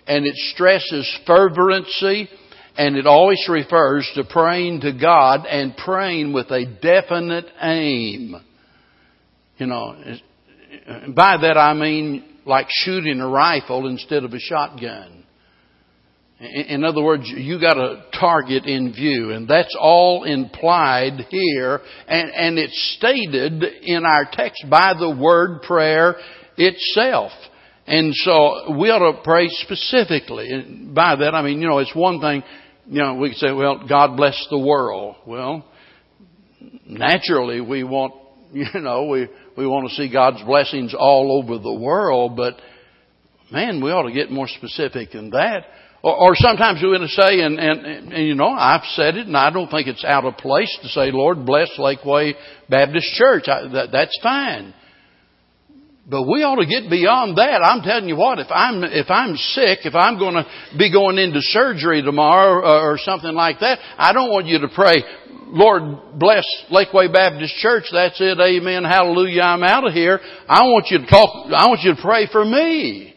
And 0.07 0.25
it 0.25 0.35
stresses 0.53 1.09
fervency, 1.25 2.29
and 2.77 2.95
it 2.95 3.05
always 3.05 3.45
refers 3.49 4.09
to 4.15 4.23
praying 4.23 4.81
to 4.81 4.93
God 4.93 5.45
and 5.45 5.75
praying 5.77 6.33
with 6.33 6.47
a 6.51 6.65
definite 6.65 7.45
aim. 7.61 8.35
You 9.57 9.67
know, 9.67 9.95
by 11.15 11.37
that 11.37 11.57
I 11.57 11.73
mean 11.73 12.25
like 12.45 12.67
shooting 12.69 13.19
a 13.19 13.27
rifle 13.27 13.87
instead 13.87 14.23
of 14.23 14.33
a 14.33 14.39
shotgun. 14.39 15.23
In 16.39 16.83
other 16.83 17.01
words, 17.01 17.23
you 17.25 17.61
got 17.61 17.77
a 17.77 18.03
target 18.19 18.65
in 18.65 18.91
view, 18.91 19.31
and 19.31 19.47
that's 19.47 19.73
all 19.79 20.25
implied 20.25 21.27
here, 21.29 21.79
and, 22.05 22.31
and 22.31 22.59
it's 22.59 22.95
stated 22.97 23.63
in 23.63 24.03
our 24.03 24.25
text 24.29 24.65
by 24.69 24.93
the 24.99 25.15
word 25.15 25.61
prayer 25.61 26.17
itself. 26.57 27.31
And 27.85 28.13
so 28.13 28.77
we 28.77 28.89
ought 28.89 29.11
to 29.11 29.21
pray 29.23 29.47
specifically. 29.49 30.49
And 30.49 30.95
by 30.95 31.15
that 31.17 31.35
I 31.35 31.41
mean, 31.43 31.61
you 31.61 31.67
know, 31.67 31.79
it's 31.79 31.95
one 31.95 32.19
thing 32.19 32.43
you 32.87 33.01
know, 33.01 33.15
we 33.15 33.33
say, 33.33 33.51
well, 33.51 33.85
God 33.87 34.15
bless 34.15 34.47
the 34.49 34.59
world. 34.59 35.15
Well, 35.25 35.65
naturally 36.85 37.61
we 37.61 37.83
want, 37.83 38.13
you 38.53 38.79
know, 38.79 39.05
we, 39.05 39.27
we 39.57 39.65
want 39.65 39.89
to 39.89 39.95
see 39.95 40.11
God's 40.11 40.43
blessings 40.43 40.93
all 40.97 41.41
over 41.41 41.57
the 41.61 41.73
world, 41.73 42.35
but 42.35 42.55
man, 43.51 43.83
we 43.83 43.91
ought 43.91 44.07
to 44.07 44.13
get 44.13 44.31
more 44.31 44.47
specific 44.47 45.11
than 45.11 45.29
that. 45.31 45.65
Or, 46.03 46.15
or 46.15 46.35
sometimes 46.35 46.81
we 46.81 46.89
want 46.89 47.03
to 47.03 47.21
say, 47.21 47.39
and, 47.39 47.59
and, 47.59 48.13
and, 48.13 48.27
you 48.27 48.35
know, 48.35 48.49
I've 48.49 48.83
said 48.95 49.15
it, 49.15 49.27
and 49.27 49.37
I 49.37 49.49
don't 49.51 49.69
think 49.69 49.87
it's 49.87 50.03
out 50.03 50.25
of 50.25 50.37
place 50.37 50.77
to 50.81 50.89
say, 50.89 51.11
Lord, 51.11 51.45
bless 51.45 51.69
Lakeway 51.77 52.33
Baptist 52.69 53.13
Church. 53.13 53.47
I, 53.47 53.67
that, 53.69 53.89
that's 53.91 54.19
fine. 54.21 54.73
But 56.05 56.23
we 56.23 56.43
ought 56.43 56.59
to 56.59 56.65
get 56.65 56.89
beyond 56.89 57.37
that. 57.37 57.63
I'm 57.63 57.81
telling 57.81 58.09
you 58.09 58.17
what, 58.17 58.37
if 58.39 58.51
I'm, 58.51 58.83
if 58.83 59.09
I'm 59.09 59.37
sick, 59.37 59.85
if 59.85 59.95
I'm 59.95 60.19
going 60.19 60.35
to 60.35 60.45
be 60.77 60.91
going 60.91 61.17
into 61.17 61.39
surgery 61.39 62.01
tomorrow 62.01 62.59
or, 62.59 62.91
or 62.91 62.97
something 62.97 63.33
like 63.33 63.61
that, 63.61 63.79
I 63.97 64.11
don't 64.11 64.29
want 64.29 64.47
you 64.47 64.59
to 64.59 64.67
pray, 64.67 65.03
Lord 65.47 66.19
bless 66.19 66.45
Lakeway 66.69 67.13
Baptist 67.13 67.55
Church. 67.55 67.85
That's 67.91 68.19
it. 68.19 68.37
Amen. 68.37 68.83
Hallelujah. 68.83 69.43
I'm 69.43 69.63
out 69.63 69.87
of 69.87 69.93
here. 69.93 70.19
I 70.49 70.63
want 70.63 70.87
you 70.89 70.99
to 70.99 71.05
talk, 71.05 71.47
I 71.53 71.67
want 71.67 71.81
you 71.83 71.95
to 71.95 72.01
pray 72.01 72.27
for 72.29 72.43
me. 72.43 73.12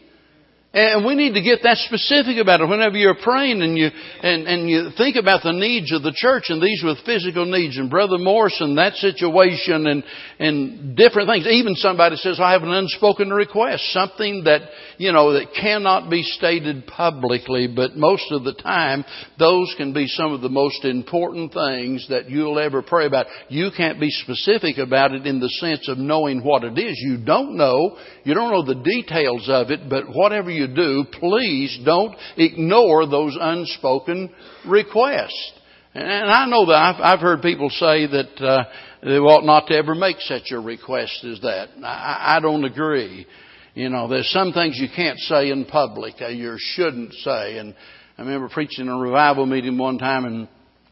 And 0.77 1.03
we 1.03 1.15
need 1.15 1.33
to 1.33 1.41
get 1.41 1.63
that 1.63 1.77
specific 1.77 2.37
about 2.37 2.61
it. 2.61 2.69
Whenever 2.69 2.97
you're 2.97 3.15
praying 3.15 3.63
and 3.63 3.75
you, 3.75 3.89
and, 4.21 4.47
and 4.47 4.69
you 4.69 4.89
think 4.95 5.15
about 5.15 5.41
the 5.41 5.51
needs 5.51 5.91
of 5.91 6.03
the 6.03 6.13
church 6.15 6.45
and 6.49 6.61
these 6.61 6.83
with 6.85 6.99
physical 7.03 7.45
needs 7.45 7.79
and 7.79 7.89
Brother 7.89 8.19
Morrison, 8.19 8.75
that 8.75 8.93
situation 8.93 9.87
and, 9.87 10.03
and 10.37 10.95
different 10.95 11.29
things. 11.29 11.47
Even 11.47 11.73
somebody 11.73 12.15
says, 12.17 12.39
I 12.39 12.51
have 12.51 12.61
an 12.61 12.69
unspoken 12.69 13.31
request. 13.31 13.91
Something 13.91 14.43
that, 14.43 14.69
you 14.99 15.11
know, 15.11 15.33
that 15.33 15.47
cannot 15.59 16.11
be 16.11 16.21
stated 16.21 16.85
publicly, 16.85 17.67
but 17.75 17.97
most 17.97 18.31
of 18.31 18.43
the 18.43 18.53
time, 18.53 19.03
those 19.39 19.73
can 19.77 19.93
be 19.93 20.05
some 20.05 20.31
of 20.31 20.41
the 20.41 20.49
most 20.49 20.85
important 20.85 21.55
things 21.55 22.05
that 22.09 22.29
you'll 22.29 22.59
ever 22.59 22.83
pray 22.83 23.07
about. 23.07 23.25
You 23.49 23.71
can't 23.75 23.99
be 23.99 24.11
specific 24.11 24.77
about 24.77 25.13
it 25.13 25.25
in 25.25 25.39
the 25.39 25.49
sense 25.49 25.89
of 25.89 25.97
knowing 25.97 26.43
what 26.43 26.63
it 26.63 26.77
is. 26.77 27.01
You 27.03 27.17
don't 27.17 27.57
know. 27.57 27.97
You 28.25 28.35
don't 28.35 28.51
know 28.51 28.63
the 28.63 28.83
details 28.83 29.49
of 29.49 29.71
it, 29.71 29.89
but 29.89 30.03
whatever 30.13 30.51
you 30.51 30.66
do, 30.75 31.05
please 31.11 31.79
don't 31.83 32.15
ignore 32.37 33.07
those 33.07 33.37
unspoken 33.39 34.29
requests. 34.67 35.53
And 35.93 36.29
I 36.29 36.45
know 36.47 36.65
that 36.67 36.75
I've, 36.75 37.01
I've 37.01 37.19
heard 37.19 37.41
people 37.41 37.69
say 37.69 38.05
that 38.05 38.39
uh, 38.39 38.63
they 39.01 39.17
ought 39.17 39.45
not 39.45 39.67
to 39.67 39.75
ever 39.75 39.95
make 39.95 40.17
such 40.19 40.51
a 40.51 40.59
request 40.59 41.23
as 41.23 41.41
that. 41.41 41.69
I, 41.83 42.37
I 42.37 42.39
don't 42.39 42.65
agree. 42.65 43.25
You 43.73 43.89
know, 43.89 44.07
there's 44.07 44.29
some 44.31 44.53
things 44.53 44.77
you 44.79 44.89
can't 44.95 45.17
say 45.19 45.49
in 45.49 45.65
public, 45.65 46.15
uh, 46.21 46.27
you 46.27 46.55
shouldn't 46.57 47.13
say. 47.13 47.57
And 47.57 47.75
I 48.17 48.21
remember 48.21 48.49
preaching 48.49 48.87
a 48.87 48.97
revival 48.97 49.45
meeting 49.45 49.77
one 49.77 49.97
time 49.97 50.25
and 50.25 50.47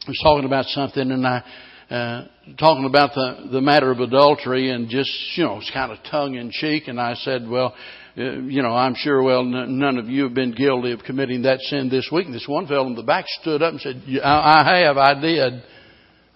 I 0.05 0.09
was 0.09 0.19
talking 0.23 0.45
about 0.45 0.65
something 0.65 1.11
and 1.11 1.25
I, 1.25 1.43
uh, 1.89 2.27
talking 2.59 2.85
about 2.85 3.13
the, 3.13 3.49
the 3.51 3.61
matter 3.61 3.91
of 3.91 3.99
adultery 3.99 4.71
and 4.71 4.89
just, 4.89 5.11
you 5.35 5.43
know, 5.43 5.57
it's 5.57 5.71
kind 5.71 5.91
of 5.91 5.99
tongue 6.09 6.35
in 6.35 6.51
cheek. 6.51 6.87
And 6.87 6.99
I 6.99 7.15
said, 7.15 7.47
well, 7.47 7.75
you 8.15 8.61
know, 8.61 8.73
I'm 8.73 8.95
sure, 8.95 9.21
well, 9.21 9.43
none 9.43 9.97
of 9.97 10.07
you 10.07 10.23
have 10.23 10.33
been 10.33 10.53
guilty 10.53 10.91
of 10.91 11.03
committing 11.03 11.41
that 11.41 11.59
sin 11.61 11.89
this 11.89 12.09
week. 12.11 12.25
And 12.25 12.33
this 12.33 12.47
one 12.47 12.65
fellow 12.65 12.87
in 12.87 12.95
the 12.95 13.03
back 13.03 13.25
stood 13.41 13.61
up 13.61 13.73
and 13.73 13.81
said, 13.81 14.01
I, 14.23 14.83
have, 14.85 14.97
I 14.97 15.19
did. 15.19 15.53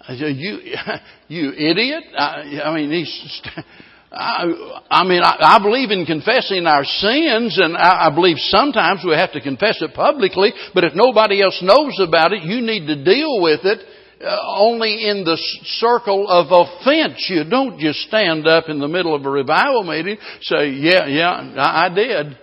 I 0.02 0.15
said, 0.18 0.36
you, 0.36 0.60
you 1.30 1.52
idiot. 1.54 2.04
I, 2.18 2.62
I 2.65 2.76
mean, 2.76 2.92
he's, 2.92 3.42
I, 4.12 4.82
I 4.89 5.08
mean, 5.08 5.22
I, 5.24 5.38
I 5.39 5.60
believe 5.63 5.92
in 5.92 6.06
confessing 6.06 6.65
our 6.65 6.84
sins, 6.84 7.58
and 7.62 7.78
I, 7.78 8.08
I 8.08 8.15
believe 8.15 8.38
sometimes 8.39 9.02
we 9.06 9.13
have 9.13 9.32
to 9.34 9.42
confess 9.42 9.82
it 9.82 9.94
publicly, 9.94 10.52
but 10.74 10.84
if 10.84 10.94
nobody 10.96 11.42
else 11.42 11.62
knows 11.62 11.98
about 12.06 12.34
it, 12.34 12.44
you 12.44 12.60
need 12.62 12.88
to 12.88 13.04
deal 13.04 13.42
with 13.42 13.62
it 13.63 13.80
uh, 13.80 13.99
only 14.22 15.08
in 15.08 15.24
the 15.24 15.38
circle 15.80 16.28
of 16.28 16.48
offense. 16.52 17.26
You 17.30 17.44
don't 17.44 17.80
just 17.80 18.00
stand 18.02 18.48
up 18.48 18.66
in 18.68 18.80
the 18.80 18.88
middle 18.88 19.16
of 19.16 19.26
a 19.26 19.30
revival 19.30 19.84
meeting 19.84 20.18
say, 20.42 20.72
yeah, 20.72 21.06
yeah, 21.06 21.54
I, 21.58 21.86
I 21.86 21.96
did. 21.96 22.38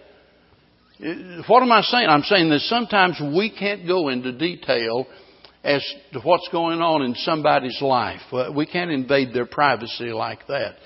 Uh, 0.98 1.42
what 1.46 1.62
am 1.62 1.72
I 1.72 1.82
saying? 1.82 2.08
I'm 2.08 2.22
saying 2.22 2.48
that 2.50 2.60
sometimes 2.60 3.20
we 3.20 3.50
can't 3.50 3.86
go 3.86 4.08
into 4.08 4.32
detail 4.32 5.06
as 5.62 5.84
to 6.12 6.20
what's 6.20 6.48
going 6.52 6.80
on 6.80 7.02
in 7.02 7.14
somebody's 7.16 7.80
life. 7.82 8.20
We 8.54 8.66
can't 8.66 8.90
invade 8.90 9.34
their 9.34 9.46
privacy 9.46 10.12
like 10.12 10.46
that. 10.46 10.76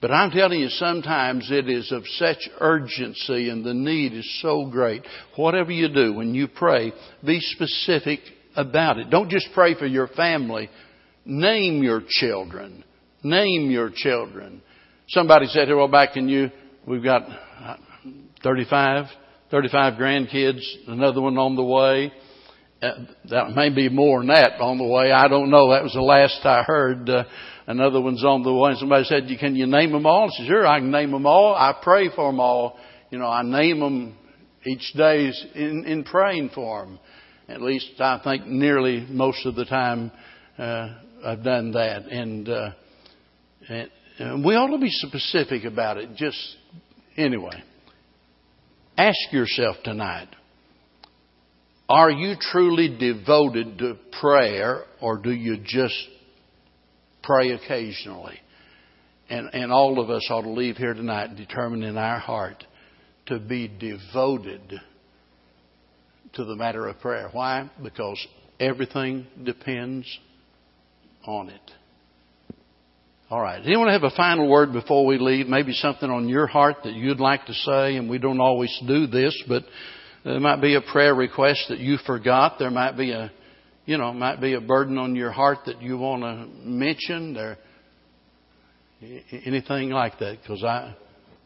But 0.00 0.10
I'm 0.10 0.32
telling 0.32 0.60
you, 0.60 0.68
sometimes 0.68 1.50
it 1.50 1.70
is 1.70 1.90
of 1.90 2.02
such 2.18 2.50
urgency 2.60 3.48
and 3.48 3.64
the 3.64 3.72
need 3.72 4.12
is 4.12 4.40
so 4.42 4.66
great. 4.66 5.02
Whatever 5.36 5.70
you 5.70 5.88
do, 5.88 6.12
when 6.12 6.34
you 6.34 6.48
pray, 6.48 6.92
be 7.24 7.40
specific 7.40 8.20
about 8.56 8.98
it. 8.98 9.10
Don't 9.10 9.30
just 9.30 9.48
pray 9.54 9.74
for 9.74 9.86
your 9.86 10.08
family. 10.08 10.70
Name 11.24 11.82
your 11.82 12.02
children. 12.06 12.84
Name 13.22 13.70
your 13.70 13.90
children. 13.94 14.62
Somebody 15.08 15.46
said, 15.46 15.68
well, 15.68 15.88
back 15.88 16.16
in 16.16 16.28
you, 16.28 16.50
we've 16.86 17.02
got 17.02 17.22
uh, 17.22 17.76
35, 18.42 19.06
35 19.50 19.94
grandkids, 19.94 20.60
another 20.86 21.20
one 21.20 21.38
on 21.38 21.56
the 21.56 21.62
way. 21.62 22.12
Uh, 22.82 23.04
that 23.30 23.50
may 23.54 23.70
be 23.70 23.88
more 23.88 24.20
than 24.20 24.28
that 24.28 24.60
on 24.60 24.76
the 24.76 24.84
way. 24.84 25.10
I 25.10 25.28
don't 25.28 25.50
know. 25.50 25.70
That 25.70 25.82
was 25.82 25.94
the 25.94 26.02
last 26.02 26.44
I 26.44 26.62
heard. 26.62 27.08
Uh, 27.08 27.24
another 27.66 28.00
one's 28.00 28.24
on 28.24 28.42
the 28.42 28.52
way. 28.52 28.70
And 28.70 28.78
Somebody 28.78 29.04
said, 29.04 29.26
"Can 29.40 29.56
you 29.56 29.66
name 29.66 29.92
them 29.92 30.04
all?" 30.04 30.26
I 30.26 30.36
said, 30.36 30.46
"Sure, 30.46 30.66
I 30.66 30.80
can 30.80 30.90
name 30.90 31.10
them 31.10 31.24
all. 31.24 31.54
I 31.54 31.74
pray 31.80 32.10
for 32.14 32.30
them 32.30 32.40
all. 32.40 32.78
You 33.10 33.18
know, 33.18 33.28
I 33.28 33.42
name 33.42 33.80
them 33.80 34.16
each 34.66 34.92
day 34.94 35.32
in, 35.54 35.84
in 35.86 36.04
praying 36.04 36.50
for 36.54 36.84
them." 36.84 36.98
At 37.48 37.60
least 37.60 38.00
I 38.00 38.20
think 38.24 38.46
nearly 38.46 39.06
most 39.08 39.44
of 39.44 39.54
the 39.54 39.64
time 39.66 40.10
uh, 40.58 40.88
I've 41.24 41.44
done 41.44 41.72
that. 41.72 42.06
And, 42.06 42.48
uh, 42.48 42.70
and, 43.68 44.44
we 44.44 44.54
ought 44.54 44.70
to 44.70 44.78
be 44.78 44.90
specific 44.90 45.64
about 45.64 45.98
it. 45.98 46.14
Just 46.16 46.38
anyway, 47.16 47.62
ask 48.96 49.32
yourself 49.32 49.76
tonight 49.84 50.28
are 51.88 52.10
you 52.10 52.34
truly 52.40 52.96
devoted 52.96 53.78
to 53.78 53.98
prayer 54.20 54.84
or 55.02 55.18
do 55.18 55.30
you 55.30 55.58
just 55.62 56.08
pray 57.22 57.50
occasionally? 57.50 58.40
And, 59.28 59.50
and 59.52 59.70
all 59.70 60.00
of 60.00 60.08
us 60.08 60.26
ought 60.30 60.42
to 60.42 60.50
leave 60.50 60.76
here 60.76 60.94
tonight 60.94 61.36
determined 61.36 61.84
in 61.84 61.98
our 61.98 62.18
heart 62.18 62.64
to 63.26 63.38
be 63.38 63.68
devoted 63.68 64.80
to 66.34 66.44
the 66.44 66.56
matter 66.56 66.86
of 66.86 66.98
prayer. 67.00 67.28
Why? 67.32 67.70
Because 67.82 68.24
everything 68.60 69.26
depends 69.42 70.06
on 71.26 71.48
it. 71.48 71.70
All 73.30 73.40
right. 73.40 73.60
Anyone 73.64 73.88
have 73.88 74.02
a 74.02 74.10
final 74.10 74.48
word 74.48 74.72
before 74.72 75.06
we 75.06 75.18
leave? 75.18 75.46
Maybe 75.46 75.72
something 75.72 76.10
on 76.10 76.28
your 76.28 76.46
heart 76.46 76.76
that 76.84 76.92
you'd 76.92 77.20
like 77.20 77.46
to 77.46 77.54
say, 77.54 77.96
and 77.96 78.08
we 78.08 78.18
don't 78.18 78.40
always 78.40 78.76
do 78.86 79.06
this, 79.06 79.42
but 79.48 79.64
there 80.24 80.38
might 80.40 80.60
be 80.60 80.74
a 80.74 80.80
prayer 80.80 81.14
request 81.14 81.66
that 81.68 81.78
you 81.78 81.96
forgot. 82.06 82.58
There 82.58 82.70
might 82.70 82.96
be 82.96 83.12
a, 83.12 83.32
you 83.86 83.98
know, 83.98 84.12
might 84.12 84.40
be 84.40 84.54
a 84.54 84.60
burden 84.60 84.98
on 84.98 85.16
your 85.16 85.32
heart 85.32 85.58
that 85.66 85.82
you 85.82 85.98
want 85.98 86.22
to 86.22 86.46
mention. 86.66 87.34
There, 87.34 87.58
anything 89.44 89.90
like 89.90 90.18
that? 90.18 90.38
Because 90.42 90.62
I, 90.62 90.94